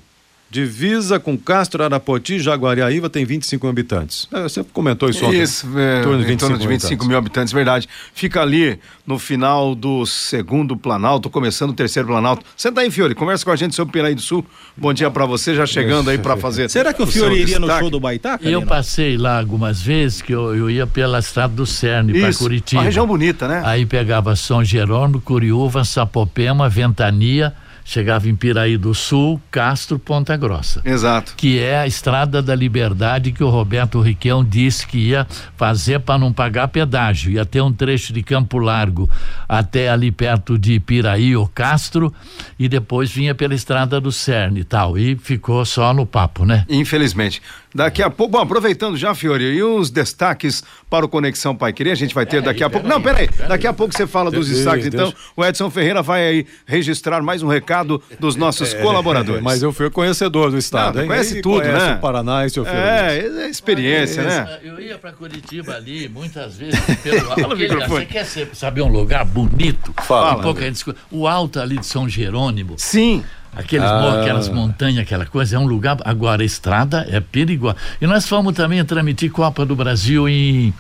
Divisa 0.52 1.18
com 1.18 1.38
Castro, 1.38 1.82
Arapoti, 1.82 2.38
Jaguariaíva 2.38 3.10
tem 3.10 3.24
25 3.24 3.66
mil 3.66 3.72
habitantes. 3.72 4.28
É, 4.34 4.44
você 4.44 4.62
comentou 4.66 5.10
isso 5.10 5.26
ontem. 5.26 5.42
Isso, 5.42 5.66
é, 5.80 6.00
em 6.00 6.04
torno 6.04 6.18
de 6.20 6.26
25, 6.26 6.40
torno 6.40 6.58
de 6.62 6.68
25 6.68 7.06
mil 7.06 7.18
habitantes, 7.18 7.54
verdade. 7.54 7.88
Fica 8.14 8.42
ali 8.42 8.78
no 9.08 9.18
final 9.18 9.74
do 9.74 10.06
segundo 10.06 10.76
Planalto, 10.76 11.30
começando 11.30 11.70
o 11.70 11.74
terceiro 11.74 12.10
Planalto. 12.10 12.46
Senta 12.58 12.82
aí, 12.82 12.92
Fiore, 12.92 13.16
conversa 13.16 13.46
com 13.46 13.52
a 13.52 13.56
gente 13.56 13.74
sobre 13.74 13.94
Piraí 13.94 14.14
do 14.14 14.20
Sul. 14.20 14.46
Bom 14.76 14.94
dia 14.94 15.10
para 15.10 15.26
você, 15.26 15.56
já 15.56 15.66
chegando 15.66 16.10
aí 16.10 16.18
para 16.18 16.36
fazer. 16.36 16.70
Será 16.70 16.92
que 16.92 17.02
o, 17.02 17.06
o 17.06 17.08
Fiore 17.08 17.34
iria 17.34 17.46
destaque? 17.46 17.72
no 17.72 17.80
show 17.80 17.90
do 17.90 18.02
Baitá? 18.02 18.38
Eu 18.42 18.62
passei 18.64 19.16
lá 19.16 19.40
algumas 19.40 19.82
vezes, 19.82 20.22
que 20.22 20.34
eu, 20.34 20.54
eu 20.54 20.70
ia 20.70 20.86
pela 20.86 21.20
estrada 21.20 21.54
do 21.54 21.66
Cerne 21.66 22.20
para 22.20 22.34
Curitiba. 22.34 22.82
Uma 22.82 22.86
região 22.86 23.08
bonita, 23.08 23.48
né? 23.48 23.62
Aí 23.64 23.86
pegava 23.86 24.36
São 24.36 24.62
Jerônimo, 24.62 25.22
Curiúva, 25.22 25.86
Sapopema, 25.86 26.68
Ventania 26.68 27.54
chegava 27.84 28.30
em 28.30 28.36
Piraí 28.36 28.78
do 28.78 28.94
Sul, 28.94 29.42
Castro, 29.50 30.00
Ponta 30.00 30.36
Grossa. 30.38 30.82
Exato. 30.86 31.34
Que 31.36 31.60
é 31.60 31.80
a 31.80 31.88
Estrada 31.88 32.42
da 32.42 32.56
Liberdade 32.56 33.32
que 33.32 33.44
o 33.44 33.50
Roberto 33.50 34.00
Riquelme 34.02 34.48
disse 34.48 34.86
que 34.88 34.98
ia 34.98 35.28
fazer 35.58 36.00
para 36.00 36.20
não 36.20 36.32
pagar 36.32 36.68
pedágio. 36.68 37.32
Ia 37.32 37.46
ter 37.46 37.62
um 37.62 37.72
trecho 37.72 38.14
de 38.14 38.24
Campo 38.24 38.58
Largo 38.58 39.10
até 39.48 39.90
ali 39.90 40.12
perto 40.12 40.58
de 40.58 40.80
Piraí 40.80 41.36
ou 41.36 41.48
Castro 41.48 42.14
e 42.58 42.68
depois 42.68 43.12
vinha 43.12 43.36
pela 43.36 43.54
Estrada 43.54 44.00
do 44.00 44.12
Cerne 44.12 44.62
e 44.62 44.64
tal. 44.64 44.98
E 44.98 45.16
ficou 45.16 45.66
só 45.66 45.94
no 45.94 46.06
papo, 46.06 46.46
né? 46.46 46.66
Infelizmente. 46.70 47.42
Daqui 47.74 48.04
a 48.04 48.10
pouco, 48.10 48.34
bom, 48.34 48.40
aproveitando 48.40 48.98
já, 48.98 49.16
Fiore, 49.16 49.44
e 49.46 49.64
os 49.64 49.90
destaques 49.90 50.62
para 50.90 51.06
o 51.06 51.10
Conexão 51.10 51.56
Pai 51.56 51.72
Querer, 51.72 51.92
a 51.92 51.96
gente 51.96 52.14
vai 52.14 52.26
ter 52.26 52.42
daqui 52.42 52.64
a 52.64 52.70
pouco. 52.70 52.86
Não, 52.88 53.02
peraí, 53.02 53.30
daqui 53.48 53.66
a 53.66 53.72
pouco 53.72 53.94
você 53.96 54.06
fala 54.06 54.30
dos 54.30 54.50
destaques, 54.50 54.86
então 54.86 55.14
o 55.38 55.46
Edson 55.46 55.70
Ferreira 55.70 56.02
vai 56.02 56.28
aí 56.28 56.46
registrar 56.66 57.22
mais 57.22 57.42
um 57.42 57.48
recado 57.48 58.02
dos 58.20 58.36
nossos 58.36 58.74
colaboradores. 58.74 59.42
Mas 59.44 59.64
eu 59.64 59.72
fui 59.72 59.90
conhecedor 59.90 60.52
do 60.52 60.58
estado, 60.58 60.96
Não, 60.96 61.02
hein? 61.04 61.08
conhece 61.08 61.42
tudo, 61.42 61.62
conhece 61.62 61.86
né? 61.86 61.94
o 61.96 62.00
Paraná 62.00 62.46
e 62.46 62.50
seu 62.50 62.66
filho. 62.66 62.78
É, 62.78 63.20
é 63.46 63.50
experiência, 63.50 64.24
né? 64.24 64.60
Eu 64.64 64.80
ia 64.80 64.98
para 64.98 65.14
Curitiba 65.14 65.74
ali 65.76 66.10
muitas 66.10 66.58
vezes 66.58 66.80
pelo 67.02 67.32
aquele- 67.32 67.56
microfone. 67.56 68.06
Você 68.06 68.06
quer 68.06 68.26
saber 68.54 68.82
um 68.82 68.90
lugar 68.90 69.24
bonito? 69.24 69.94
Fala. 70.04 70.40
Um 70.40 70.42
pouco. 70.42 70.62
O 71.10 71.28
alto 71.28 71.60
ali 71.60 71.78
de 71.78 71.86
São 71.86 72.08
Jerônimo, 72.10 72.76
Sim. 72.78 73.24
Aqueles 73.56 73.86
Ah. 73.86 74.22
aquelas 74.22 74.50
montanhas, 74.50 75.00
aquela 75.04 75.26
coisa, 75.26 75.56
é 75.56 75.60
um 75.60 75.66
lugar. 75.66 75.98
Agora, 76.06 76.42
a 76.42 76.46
estrada 76.46 77.06
é 77.10 77.20
perigosa. 77.20 77.76
E 78.02 78.08
nós 78.08 78.28
fomos 78.28 78.54
também 78.56 78.84
transmitir 78.86 79.32
Copa 79.32 79.66
do 79.66 79.76
Brasil 79.76 80.28
em. 80.30 80.74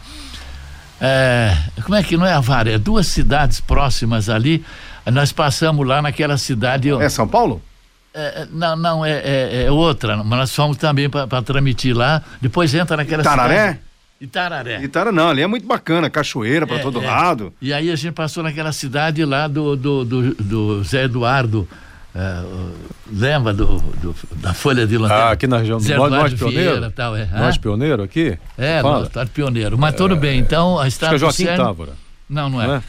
é, 1.00 1.56
como 1.84 1.96
é 1.96 2.04
que 2.04 2.16
não 2.18 2.26
é 2.26 2.34
Avaré? 2.34 2.78
Duas 2.78 3.08
cidades 3.08 3.60
próximas 3.60 4.30
ali. 4.30 4.64
Nós 5.12 5.32
passamos 5.32 5.86
lá 5.88 6.02
naquela 6.02 6.38
cidade. 6.38 6.90
É 6.92 7.10
São 7.10 7.28
Paulo? 7.28 7.62
É, 8.14 8.42
é, 8.42 8.48
não, 8.52 8.76
não, 8.76 9.06
é, 9.06 9.12
é- 9.12 9.64
é 9.66 9.72
outra, 9.72 10.18
mas 10.18 10.38
nós 10.40 10.56
fomos 10.56 10.78
também 10.78 11.10
para 11.10 11.42
transmitir 11.42 11.96
lá. 11.96 12.22
Depois 12.42 12.74
entra 12.76 12.98
naquela 12.98 13.22
Itararé? 13.24 13.56
cidade. 13.60 13.80
Itararé. 14.20 14.84
Itara 14.84 15.12
não, 15.12 15.30
ali 15.30 15.42
é 15.42 15.48
muito 15.48 15.66
bacana, 15.66 16.08
cachoeira 16.08 16.68
para 16.68 16.76
É, 16.76 16.80
todo 16.80 17.02
é. 17.02 17.08
lado. 17.08 17.52
E 17.60 17.74
aí 17.74 17.90
a 17.90 17.96
gente 17.96 18.14
passou 18.14 18.44
naquela 18.44 18.72
cidade 18.72 19.26
lá 19.26 19.48
do, 19.48 19.76
do, 19.76 20.06
do, 20.06 20.36
do 20.36 20.84
Zé 20.84 21.06
Eduardo. 21.06 21.68
É, 22.15 22.41
o- 22.41 22.71
lembra 23.12 23.54
do, 23.54 23.65
do- 23.80 24.15
da 24.38 24.54
Folha 24.54 24.86
de 24.86 24.97
Lanterna? 24.97 25.24
Ah, 25.26 25.32
aqui 25.32 25.47
na 25.47 25.58
região 25.58 25.80
do 25.80 25.88
Norte, 25.95 26.12
Norte 26.13 26.36
Pioneiro? 26.36 26.91
Tal, 26.91 27.15
é. 27.15 27.26
Norte 27.26 27.58
Hã? 27.58 27.62
Pioneiro 27.62 28.04
aqui? 28.04 28.38
É. 28.58 28.82
Norte 28.82 29.32
Pioneiro. 29.34 29.78
Mas 29.78 29.95
tudo 29.95 30.15
bem, 30.15 30.39
então 30.39 30.78
a 30.78 30.82
Acho 30.82 30.84
que 30.84 30.88
estrada 30.89 31.15
é 31.15 31.19
Joaquim 31.19 31.45
Távora. 31.45 31.93
Não, 32.30 32.50
não 32.50 32.62
é. 32.62 32.67
Não 32.67 32.76
é? 32.76 32.84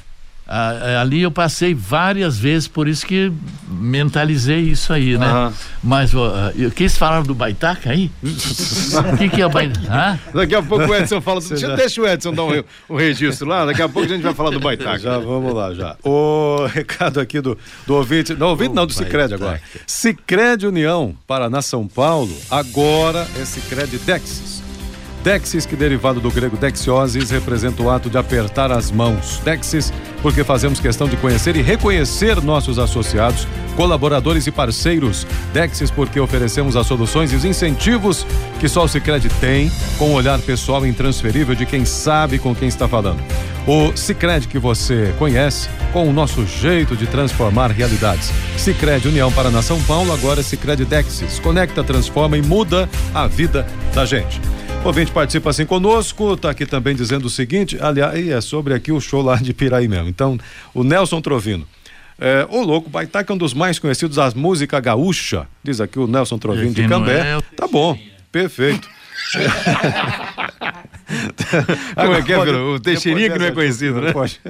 Ah, 0.47 1.01
ali 1.01 1.23
eu 1.23 1.31
passei 1.31 1.73
várias 1.73 2.39
vezes, 2.39 2.69
por 2.69 2.89
isso 2.89 3.07
que 3.07 3.33
mentalizei 3.69 4.61
isso 4.61 4.93
aí, 4.93 5.17
né? 5.17 5.27
Aham. 5.27 5.53
Mas 5.83 6.15
ah, 6.15 6.53
eu 6.57 6.71
quis 6.71 6.97
falar 6.97 7.23
do 7.23 7.35
Baitaca 7.35 7.91
aí? 7.91 8.11
O 8.23 9.17
que, 9.19 9.29
que 9.29 9.41
é 9.41 9.47
o 9.47 9.51
Baitaca? 9.51 10.21
Daqui 10.35 10.55
a 10.55 10.63
pouco 10.63 10.85
o 10.85 10.95
Edson 10.95 11.21
fala. 11.21 11.41
Deixa, 11.41 11.77
deixa 11.77 12.01
o 12.01 12.07
Edson 12.07 12.35
dar 12.35 12.45
um, 12.45 12.65
um 12.91 12.97
registro 12.97 13.47
lá, 13.47 13.65
daqui 13.65 13.83
a 13.83 13.89
pouco 13.89 14.07
a 14.07 14.15
gente 14.15 14.23
vai 14.23 14.35
falar 14.35 14.51
do 14.51 14.61
Baitaca. 14.61 14.99
Já 14.99 15.19
vamos 15.19 15.55
lá, 15.55 15.73
já. 15.75 15.97
O 16.05 16.67
recado 16.67 17.21
aqui 17.21 17.41
do, 17.41 17.57
do 17.87 17.95
ouvinte. 17.95 18.35
Não, 18.35 18.49
ouvinte 18.49 18.75
não, 18.75 18.87
do 18.87 18.93
Cicred 18.93 19.33
agora. 19.35 19.61
Cicred 19.87 20.67
União, 20.67 21.17
Paraná, 21.27 21.63
São 21.63 21.87
Paulo. 21.87 22.37
Agora 22.51 23.27
é 23.41 23.45
Cicred 23.45 23.99
Dexis. 23.99 24.62
Dexis, 25.23 25.65
que 25.65 25.77
derivado 25.77 26.19
do 26.19 26.31
grego 26.31 26.57
dexiosis, 26.57 27.31
representa 27.31 27.81
o 27.81 27.89
ato 27.89 28.11
de 28.11 28.19
apertar 28.19 28.73
as 28.73 28.91
mãos. 28.91 29.41
Dexis, 29.45 29.93
porque 30.21 30.43
fazemos 30.43 30.81
questão 30.81 31.09
de 31.09 31.17
conhecer 31.17 31.55
e 31.55 31.63
reconhecer 31.63 32.43
nossos 32.43 32.77
associados, 32.79 33.47
colaboradores 33.77 34.49
e 34.49 34.51
parceiros. 34.51 35.25
Dexis, 35.53 35.93
porque 35.93 36.19
oferecemos 36.19 36.77
as 36.77 36.89
soluções 36.89 37.33
e 37.33 37.37
os 37.37 37.45
incentivos 37.45 38.27
que 38.59 38.69
só 38.69 38.85
o 38.85 38.89
Cicred 38.89 39.29
tem, 39.41 39.71
com 39.97 40.11
o 40.11 40.15
olhar 40.15 40.41
pessoal 40.41 40.85
intransferível 40.85 41.55
de 41.55 41.67
quem 41.67 41.85
sabe 41.85 42.39
com 42.39 42.53
quem 42.53 42.67
está 42.67 42.89
falando. 42.89 43.23
O 43.65 43.97
Cicred 43.97 44.49
que 44.49 44.59
você 44.59 45.15
conhece, 45.21 45.69
com 45.93 46.09
o 46.09 46.13
nosso 46.13 46.45
jeito 46.45 46.97
de 46.97 47.07
transformar 47.07 47.71
realidades. 47.71 48.33
Cicred 48.57 49.07
União 49.07 49.31
Paraná 49.31 49.63
São 49.63 49.81
Paulo, 49.83 50.13
agora 50.13 50.43
Cicred 50.43 50.85
Dexis. 50.85 51.39
Conecta, 51.39 51.85
transforma 51.85 52.37
e 52.37 52.43
muda 52.43 52.89
a 53.15 53.29
vida 53.29 53.65
da 53.95 54.05
gente. 54.05 54.41
O 54.83 54.89
ouvinte 54.89 55.13
participa 55.13 55.51
assim 55.51 55.65
conosco, 55.65 56.37
tá 56.37 56.51
aqui 56.51 56.67
também 56.67 56.97
dizendo 56.97 57.27
o 57.27 57.31
seguinte, 57.31 57.79
aliás, 57.81 58.29
é 58.29 58.41
sobre 58.41 58.75
aqui 58.75 58.91
o 58.91 59.01
show 59.01 59.23
lá 59.23 59.37
de 59.37 59.55
Piraí 59.55 59.87
mesmo. 59.87 60.09
Então, 60.09 60.37
o 60.75 60.83
Nelson 60.83 61.21
Trovino. 61.21 61.65
É, 62.19 62.45
o 62.51 62.63
louco 62.63 62.91
Baitaca 62.91 63.33
é 63.33 63.35
um 63.35 63.39
dos 63.39 63.55
mais 63.55 63.79
conhecidos 63.79 64.17
das 64.17 64.35
música 64.35 64.81
gaúcha, 64.81 65.47
diz 65.63 65.81
aqui 65.81 66.01
o 66.01 66.09
Nelson 66.09 66.37
Trovino 66.37 66.75
de 66.75 66.81
Esse 66.81 66.89
Cambé. 66.89 67.21
é 67.21 67.41
Tá 67.57 67.69
bom, 67.69 67.97
perfeito. 68.33 68.89
Como 71.95 72.15
é 72.15 72.23
que 72.23 72.33
é, 72.33 72.37
Pode-? 72.37 72.51
O 72.53 72.81
Teixeirinha 72.81 73.31
que 73.31 73.39
não 73.39 73.47
é 73.47 73.53
conhecido, 73.53 74.01
né? 74.01 74.13
Pode. 74.13 74.41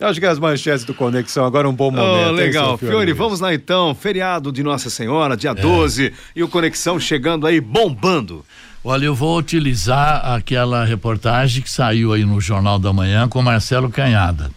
Acho 0.00 0.18
que 0.18 0.26
as 0.26 0.38
manchetes 0.40 0.84
do 0.84 0.92
Conexão 0.94 1.44
agora 1.44 1.68
é 1.68 1.70
um 1.70 1.74
bom 1.74 1.92
momento. 1.92 2.30
Oh, 2.30 2.30
hein, 2.30 2.36
legal. 2.36 2.78
seu 2.78 2.88
Fiore 2.88 3.12
vamos 3.12 3.38
lá 3.38 3.54
então. 3.54 3.94
Feriado 3.94 4.50
de 4.50 4.62
Nossa 4.62 4.90
Senhora, 4.90 5.36
dia 5.36 5.54
12. 5.54 6.12
E 6.34 6.42
o 6.42 6.48
Conexão 6.48 6.98
chegando 6.98 7.46
aí 7.46 7.60
bombando. 7.60 8.44
Olha, 8.82 9.04
eu 9.04 9.14
vou 9.14 9.36
utilizar 9.36 10.32
aquela 10.32 10.84
reportagem 10.84 11.62
que 11.62 11.70
saiu 11.70 12.12
aí 12.14 12.24
no 12.24 12.40
Jornal 12.40 12.78
da 12.78 12.92
Manhã 12.92 13.28
com 13.28 13.42
Marcelo 13.42 13.90
Canhada 13.90 14.50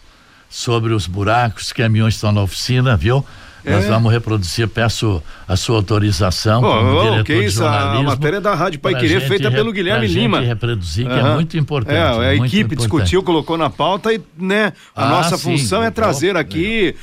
sobre 0.50 0.94
os 0.94 1.08
buracos, 1.08 1.66
os 1.66 1.74
caminhões 1.74 2.16
estão 2.16 2.32
na 2.32 2.42
oficina, 2.42 2.96
viu? 2.96 3.26
Nós 3.66 3.86
É. 3.86 3.88
vamos 3.88 4.12
reproduzir, 4.12 4.68
peço 4.68 5.24
a 5.48 5.56
sua 5.56 5.78
autorização 5.78 6.62
Pô, 6.62 6.68
como 6.70 7.02
diretor 7.02 7.24
que 7.24 7.40
de 7.40 7.46
isso, 7.46 7.66
a 7.66 8.04
matéria 8.04 8.42
da 8.42 8.54
Rádio 8.54 8.78
Pai 8.82 8.94
Querer 8.94 9.22
feita 9.22 9.50
re- 9.50 9.56
pelo 9.56 9.72
Guilherme 9.72 10.06
Lima. 10.06 10.40
Gente 10.40 10.48
reproduzir, 10.48 11.06
que 11.08 11.14
é 11.14 11.20
Aham. 11.22 11.34
muito 11.36 11.58
importante. 11.58 11.96
É, 11.98 12.02
a 12.34 12.36
muito 12.36 12.46
equipe 12.54 12.76
importante. 12.76 12.80
discutiu, 12.82 13.24
colocou 13.24 13.58
na 13.58 13.70
pauta 13.70 14.14
e, 14.14 14.22
né, 14.38 14.74
a 14.94 15.06
Ah, 15.06 15.10
nossa 15.10 15.38
sim, 15.38 15.44
função 15.58 15.82
é 15.82 15.90
trazer 15.90 16.36
aqui 16.36 16.94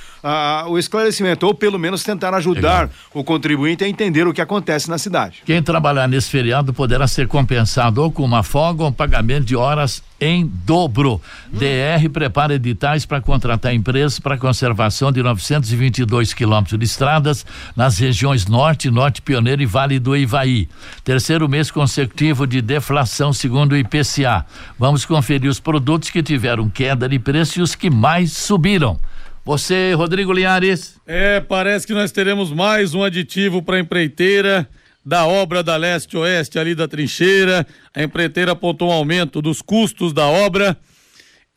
o 0.69 0.79
esclarecimento, 0.79 1.47
ou 1.47 1.55
pelo 1.55 1.79
menos 1.79 2.03
tentar 2.03 2.35
ajudar 2.35 2.91
o 3.15 3.25
contribuinte 3.25 3.85
a 3.85 3.89
entender 3.89 4.27
o 4.27 4.33
que 4.33 4.41
acontece 4.41 4.89
na 4.89 4.99
cidade. 4.99 5.43
Quem 5.45 5.63
trabalhar 5.63 6.07
nesse 6.09 6.31
feriado 6.31 6.73
poderá 6.73 7.07
ser 7.07 7.27
compensado 7.27 8.03
ou 8.03 8.11
com 8.11 8.25
uma 8.25 8.43
folga 8.43 8.83
ou 8.83 8.89
um 8.89 8.93
pagamento 8.93 9.45
de 9.45 9.57
horas 9.57 10.03
em 10.21 10.47
dobro. 10.67 11.21
DR 11.51 12.09
prepara 12.13 12.55
editais 12.55 13.07
para 13.07 13.21
contratar 13.21 13.75
empresas 13.75 14.19
para 14.19 14.37
conservação 14.37 15.11
de 15.11 15.23
922 15.23 16.35
quilômetros 16.35 16.79
de 16.79 16.85
estradas 16.85 17.47
nas 17.75 17.99
regiões 17.99 18.47
Norte, 18.47 18.91
Norte 18.91 19.23
Pioneiro 19.23 19.63
e 19.63 19.67
Vale 19.67 19.99
do 19.99 20.15
Ivaí. 20.15 20.69
Terceiro 21.03 21.49
mês 21.49 21.71
consecutivo 21.71 22.47
de 22.47 22.61
deflação, 22.61 23.33
segundo 23.33 23.73
o 23.73 23.77
IPCA. 23.77 24.45
Vamos 24.79 25.07
conferir 25.07 25.51
os 25.51 25.59
produtos 25.59 26.11
que 26.11 26.23
tiveram 26.23 26.69
queda 26.69 27.09
de 27.09 27.19
preço 27.19 27.59
e 27.59 27.63
os 27.63 27.75
que 27.75 27.89
mais 27.89 28.33
subiram. 28.33 28.99
Você, 29.44 29.94
Rodrigo 29.94 30.33
Linhares. 30.33 30.96
É, 31.07 31.40
parece 31.40 31.87
que 31.87 31.94
nós 31.94 32.12
teremos 32.12 32.53
mais 32.53 32.94
um 32.94 33.03
aditivo 33.03 33.62
para 33.62 33.76
a 33.76 33.81
empreiteira 33.81 34.68
da 35.05 35.26
obra 35.26 35.62
da 35.62 35.76
leste-oeste 35.76 36.59
ali 36.59 36.74
da 36.74 36.87
trincheira. 36.87 37.66
A 37.94 38.03
empreiteira 38.03 38.53
apontou 38.53 38.90
um 38.90 38.92
aumento 38.92 39.40
dos 39.40 39.62
custos 39.62 40.12
da 40.12 40.26
obra 40.26 40.76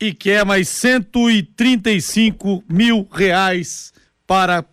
e 0.00 0.12
quer 0.12 0.44
mais 0.44 0.68
135 0.68 2.64
mil 2.68 3.06
reais 3.12 3.92
para 4.26 4.64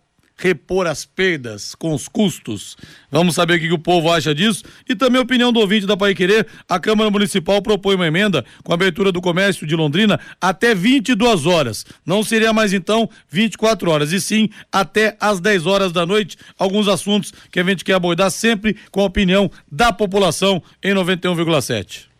repor 0.42 0.88
as 0.88 1.04
perdas 1.04 1.72
com 1.76 1.94
os 1.94 2.08
custos. 2.08 2.76
Vamos 3.10 3.36
saber 3.36 3.54
o 3.54 3.60
que, 3.60 3.72
o 3.72 3.78
povo 3.78 4.10
acha 4.10 4.34
disso 4.34 4.64
e 4.88 4.96
também 4.96 5.20
a 5.20 5.22
opinião 5.22 5.52
do 5.52 5.60
ouvinte 5.60 5.86
da 5.86 5.96
Pai 5.96 6.16
Querer. 6.16 6.48
A 6.68 6.80
Câmara 6.80 7.08
Municipal 7.10 7.62
propõe 7.62 7.94
uma 7.94 8.08
emenda 8.08 8.44
com 8.64 8.72
a 8.72 8.74
abertura 8.74 9.12
do 9.12 9.20
comércio 9.20 9.66
de 9.66 9.76
Londrina 9.76 10.18
até 10.40 10.74
22 10.74 11.46
horas. 11.46 11.86
Não 12.04 12.24
seria 12.24 12.52
mais 12.52 12.72
então 12.72 13.08
24 13.30 13.88
horas, 13.88 14.12
e 14.12 14.20
sim 14.20 14.48
até 14.72 15.16
às 15.20 15.38
10 15.38 15.66
horas 15.66 15.92
da 15.92 16.04
noite. 16.04 16.36
Alguns 16.58 16.88
assuntos 16.88 17.32
que 17.50 17.60
a 17.60 17.64
gente 17.64 17.84
quer 17.84 17.94
abordar 17.94 18.30
sempre 18.30 18.76
com 18.90 19.00
a 19.00 19.04
opinião 19.04 19.48
da 19.70 19.92
população 19.92 20.60
em 20.82 20.92
91,7. 20.92 22.11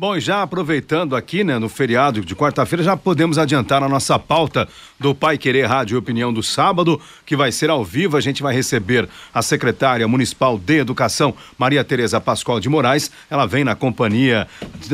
Bom, 0.00 0.14
e 0.14 0.20
já 0.20 0.42
aproveitando 0.42 1.16
aqui, 1.16 1.42
né, 1.42 1.58
no 1.58 1.68
feriado 1.68 2.20
de 2.20 2.36
quarta-feira, 2.36 2.84
já 2.84 2.96
podemos 2.96 3.36
adiantar 3.36 3.82
a 3.82 3.88
nossa 3.88 4.16
pauta 4.16 4.68
do 4.96 5.12
Pai 5.12 5.36
Querer 5.36 5.66
Rádio 5.66 5.96
e 5.96 5.98
Opinião 5.98 6.32
do 6.32 6.40
sábado, 6.40 7.00
que 7.26 7.34
vai 7.34 7.50
ser 7.50 7.68
ao 7.68 7.84
vivo. 7.84 8.16
A 8.16 8.20
gente 8.20 8.40
vai 8.40 8.54
receber 8.54 9.08
a 9.34 9.42
secretária 9.42 10.06
municipal 10.06 10.56
de 10.56 10.78
Educação, 10.78 11.34
Maria 11.58 11.82
Tereza 11.82 12.20
Pascoal 12.20 12.60
de 12.60 12.68
Moraes. 12.68 13.10
Ela 13.28 13.44
vem 13.44 13.64
na 13.64 13.74
companhia 13.74 14.46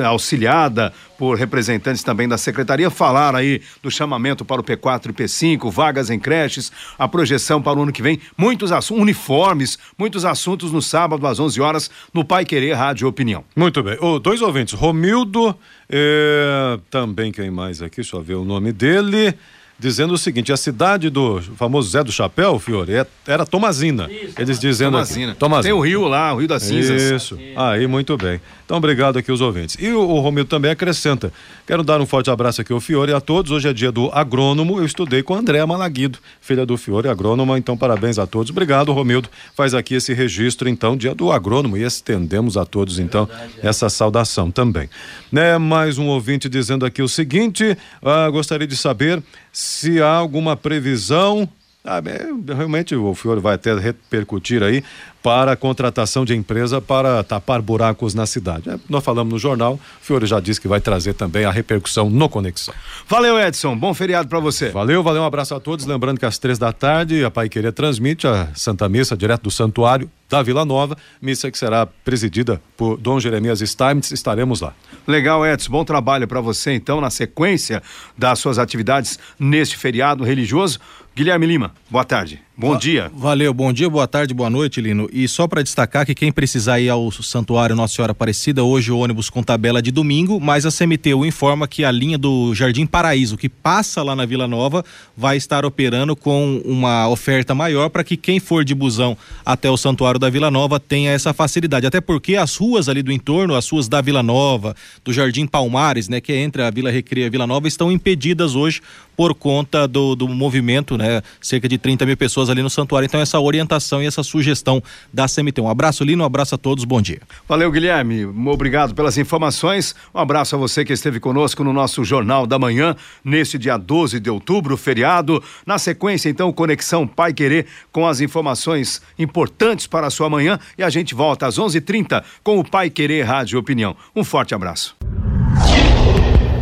auxiliada 0.07 0.91
por 1.19 1.37
representantes 1.39 2.03
também 2.03 2.29
da 2.29 2.39
secretaria 2.39 2.91
falar 2.91 3.35
aí 3.35 3.61
do 3.83 3.91
chamamento 3.91 4.45
para 4.45 4.61
o 4.61 4.65
P4 4.65 5.11
e 5.11 5.13
P5, 5.13 5.71
vagas 5.71 6.11
em 6.11 6.19
creches, 6.19 6.71
a 6.99 7.09
projeção 7.09 7.61
para 7.61 7.79
o 7.79 7.83
ano 7.83 7.93
que 7.93 8.03
vem, 8.03 8.21
muitos 8.37 8.73
assuntos, 8.73 9.03
uniformes, 9.03 9.79
muitos 9.99 10.25
assuntos 10.25 10.73
no 10.73 10.83
sábado 10.83 11.27
às 11.27 11.39
11 11.39 11.61
horas 11.61 11.91
no 12.13 12.25
Pai 12.25 12.45
Querer 12.45 12.75
Rádio 12.75 13.09
Opinião. 13.09 13.45
Muito 13.57 13.83
bem. 13.83 13.97
Ô, 14.01 14.19
dois 14.19 14.43
ouvintes. 14.43 14.75
Romildo, 14.75 15.57
eh, 15.89 16.79
também 16.91 17.33
quem 17.33 17.51
mais 17.51 17.83
aqui? 17.83 18.03
Eu 18.13 18.23
ver 18.23 18.35
o 18.35 18.45
nome 18.45 18.73
dele. 18.73 19.35
Dizendo 19.79 20.15
o 20.15 20.19
seguinte: 20.19 20.53
a 20.53 20.57
cidade 20.57 21.11
do 21.11 21.41
famoso 21.57 21.91
Zé 21.91 22.03
do 22.03 22.13
Chapéu, 22.13 22.59
Fiore, 22.59 22.95
é, 22.95 23.07
era 23.27 23.45
Tomazina. 23.45 24.09
Eles 24.39 24.59
dizendo 24.59 24.93
Tomazina. 24.93 25.31
aqui. 25.33 25.41
Tomazina. 25.41 25.63
Tem 25.63 25.73
o 25.73 25.81
rio 25.81 26.07
lá, 26.07 26.33
o 26.35 26.39
Rio 26.39 26.49
das 26.49 26.63
Cinzas. 26.63 27.03
Isso. 27.03 27.39
Aí, 27.57 27.87
muito 27.87 28.17
bem. 28.17 28.41
Então, 28.65 28.79
obrigado 28.79 29.19
aqui 29.19 29.31
os 29.31 29.43
ouvintes. 29.43 29.77
E 29.79 29.91
o, 29.91 30.01
o 30.01 30.21
Romildo 30.21 30.49
também 30.49 30.71
acrescenta. 30.71 31.31
Quero 31.67 31.83
dar 31.83 32.01
um 32.01 32.07
forte 32.07 32.31
abraço 32.31 32.63
aqui 32.63 32.73
ao 32.73 32.81
Fiore 32.81 33.13
e 33.13 33.15
a 33.15 33.21
todos. 33.21 33.51
Hoje 33.53 33.69
é 33.69 33.73
dia 33.75 33.93
do 33.93 34.11
agrônomo. 34.11 34.79
Eu 34.79 34.87
estudei 34.87 35.23
com 35.23 35.35
a 35.35 35.39
Andréa 35.39 35.67
Malaguido, 35.67 36.19
filha 36.41 36.65
do 36.65 36.77
Fiore, 36.79 37.09
agrônoma. 37.09 37.59
Então, 37.59 37.77
parabéns 37.77 38.19
a 38.19 38.27
todos. 38.27 38.51
Obrigado, 38.51 38.91
Romildo. 38.93 39.29
Faz 39.55 39.75
aqui 39.75 39.95
esse 39.95 40.15
registro, 40.15 40.69
então, 40.69 40.97
dia 40.97 41.15
do 41.15 41.31
agrônomo. 41.31 41.77
E 41.77 41.83
estendemos 41.83 42.57
a 42.57 42.65
todos, 42.65 42.99
então, 42.99 43.29
essa 43.63 43.91
saudação 43.91 44.51
também. 44.51 44.89
Né? 45.31 45.59
Mais 45.59 45.99
um 45.99 46.07
ouvinte 46.07 46.49
dizendo 46.49 46.87
aqui 46.87 47.03
o 47.03 47.09
seguinte: 47.09 47.77
ah, 48.03 48.31
gostaria 48.31 48.67
de 48.67 48.77
saber 48.77 49.23
se 49.55 50.03
há 50.03 50.11
alguma 50.11 50.57
previsão 50.57 51.49
ah, 51.85 52.01
realmente 52.47 52.97
o 52.97 53.15
Fiore 53.15 53.41
vai 53.41 53.57
até 53.57 53.75
repercutir 53.75 54.63
aí 54.63 54.83
para 55.23 55.53
a 55.53 55.57
contratação 55.57 56.25
de 56.25 56.35
empresa 56.35 56.81
para 56.81 57.23
tapar 57.23 57.61
buracos 57.61 58.15
na 58.15 58.25
cidade. 58.25 58.71
É, 58.71 58.79
nós 58.89 59.05
falamos 59.05 59.33
no 59.33 59.39
jornal, 59.39 59.75
o 59.75 59.81
Fiore 60.01 60.25
já 60.25 60.41
disse 60.41 60.59
que 60.59 60.67
vai 60.67 60.81
trazer 60.81 61.13
também 61.13 61.45
a 61.45 61.51
repercussão 61.51 62.09
no 62.09 62.27
Conexão. 62.27 62.75
Valeu, 63.07 63.39
Edson. 63.39 63.77
Bom 63.77 63.93
feriado 63.93 64.29
para 64.29 64.41
você. 64.41 64.71
Valeu, 64.71 65.03
valeu. 65.03 65.23
Um 65.23 65.27
abraço 65.27 65.55
a 65.55 65.61
todos. 65.61 65.85
Lembrando 65.85 66.19
que 66.19 66.25
às 66.25 66.39
três 66.39 66.59
da 66.59 66.73
tarde 66.73 67.23
a 67.23 67.31
Pai 67.31 67.51
Querer 67.51 67.73
transmite 67.73 68.27
a 68.27 68.49
Santa 68.55 68.89
Missa 68.89 69.15
direto 69.15 69.43
do 69.43 69.51
Santuário 69.51 70.11
da 70.29 70.43
Vila 70.43 70.65
Nova, 70.65 70.97
missa 71.21 71.51
que 71.51 71.57
será 71.57 71.87
presidida 71.87 72.61
por 72.77 72.97
Dom 72.97 73.21
Jeremias 73.21 73.61
Steinmetz. 73.61 74.11
Estaremos 74.11 74.61
lá. 74.63 74.75
Legal, 75.07 75.47
Edson. 75.47 75.71
Bom 75.71 75.85
trabalho 75.85 76.27
para 76.27 76.41
você, 76.41 76.73
então, 76.73 77.01
na 77.01 77.11
sequência 77.11 77.83
das 78.17 78.39
suas 78.39 78.59
atividades 78.59 79.19
neste 79.39 79.77
feriado 79.77 80.25
religioso. 80.25 80.81
Guilherme 81.17 81.47
Lima, 81.47 81.73
boa 81.89 82.05
tarde. 82.05 82.43
Bom 82.57 82.79
dia. 82.79 83.11
Valeu, 83.13 83.53
bom 83.53 83.73
dia, 83.73 83.91
boa 83.91 84.07
tarde, 84.07 84.33
boa 84.33 84.49
noite, 84.49 84.81
Lino. 84.81 85.09
E 85.13 85.27
só 85.27 85.49
para 85.49 85.61
destacar 85.61 86.07
que 86.07 86.15
quem 86.15 86.31
precisar 86.31 86.79
ir 86.79 86.89
ao 86.89 87.11
Santuário 87.11 87.75
Nossa 87.75 87.95
Senhora 87.97 88.13
Aparecida, 88.13 88.63
hoje 88.63 88.93
o 88.93 88.99
ônibus 88.99 89.29
com 89.29 89.43
tabela 89.43 89.83
de 89.83 89.91
domingo, 89.91 90.39
mas 90.39 90.65
a 90.65 90.71
CMTU 90.71 91.27
informa 91.27 91.67
que 91.67 91.85
a 91.85 91.91
linha 91.91 92.17
do 92.17 92.55
Jardim 92.55 92.87
Paraíso, 92.87 93.37
que 93.37 93.49
passa 93.49 94.05
lá 94.05 94.15
na 94.15 94.25
Vila 94.25 94.47
Nova, 94.47 94.85
vai 95.17 95.37
estar 95.37 95.65
operando 95.65 96.15
com 96.15 96.63
uma 96.65 97.09
oferta 97.09 97.57
maior 97.57 97.91
para 97.91 98.05
que 98.05 98.17
quem 98.17 98.39
for 98.39 98.65
de 98.65 98.73
busão 98.73 99.19
até 99.45 99.69
o 99.69 99.77
Santuário 99.77 100.21
da 100.21 100.31
Vila 100.31 100.49
Nova 100.49 100.79
tenha 100.79 101.11
essa 101.11 101.35
facilidade. 101.35 101.89
Até 101.89 102.01
porque 102.01 102.37
as 102.37 102.55
ruas 102.55 102.89
ali 102.89 103.03
do 103.03 103.11
entorno, 103.11 103.57
as 103.57 103.69
ruas 103.69 103.89
da 103.89 104.01
Vila 104.01 104.23
Nova, 104.23 104.77
do 105.05 105.13
Jardim 105.13 105.45
Palmares, 105.45 106.09
né, 106.09 106.21
que 106.21 106.31
é 106.31 106.37
entre 106.37 106.63
a 106.63 106.71
Vila 106.71 106.93
Recreia 106.93 107.25
e 107.25 107.27
a 107.27 107.31
Vila 107.31 107.49
Nova, 107.49 107.67
estão 107.67 107.91
impedidas 107.91 108.55
hoje 108.55 108.81
por 109.17 109.35
conta 109.35 109.87
do, 109.87 110.15
do 110.15 110.29
movimento, 110.29 110.97
né? 110.97 111.23
Cerca 111.41 111.69
de 111.69 111.79
30 111.79 112.05
mil 112.07 112.17
pessoas 112.45 112.51
ali 112.51 112.63
no 112.63 112.71
santuário. 112.71 113.07
Então, 113.07 113.21
essa 113.21 113.41
orientação 113.41 114.03
e 114.03 114.07
essa 114.07 114.23
sugestão 114.23 114.83
da 115.13 115.27
CMT. 115.27 115.61
Um 115.61 115.69
abraço, 115.69 116.05
Lino, 116.05 116.23
um 116.23 116.27
abraço 116.27 116.55
a 116.55 116.59
todos, 116.59 116.85
bom 116.85 117.01
dia. 117.01 117.21
Valeu, 117.49 117.71
Guilherme. 117.71 118.25
Obrigado 118.25 118.95
pelas 118.95 119.19
informações. 119.19 119.95
Um 120.15 120.19
abraço 120.19 120.55
a 120.55 120.59
você 120.59 120.85
que 120.85 120.93
esteve 120.93 121.19
conosco 121.19 121.65
no 121.65 121.73
nosso 121.73 122.05
Jornal 122.05 122.47
da 122.47 122.59
Manhã, 122.59 122.95
neste 123.25 123.59
dia 123.59 123.77
12 123.77 124.21
de 124.21 124.31
outubro, 124.31 124.77
feriado. 124.77 125.43
Na 125.67 125.79
sequência, 125.79 126.29
então, 126.29 126.53
Conexão 126.53 127.07
Pai 127.07 127.33
Querer 127.33 127.67
com 127.91 128.07
as 128.07 128.21
informações 128.21 129.01
importantes 129.19 129.87
para 129.87 130.07
a 130.07 130.11
sua 130.11 130.29
manhã. 130.29 130.59
E 130.77 130.83
a 130.83 130.91
gente 130.91 131.15
volta 131.15 131.47
às 131.47 131.59
11:30 131.59 131.77
h 131.77 131.85
30 131.85 132.25
com 132.43 132.59
o 132.59 132.65
Pai 132.65 132.91
Querer 132.91 133.23
Rádio 133.23 133.59
Opinião. 133.59 133.97
Um 134.15 134.25
forte 134.25 134.55
abraço. 134.55 134.97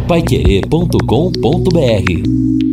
Paiquerê.com.br 0.07 2.71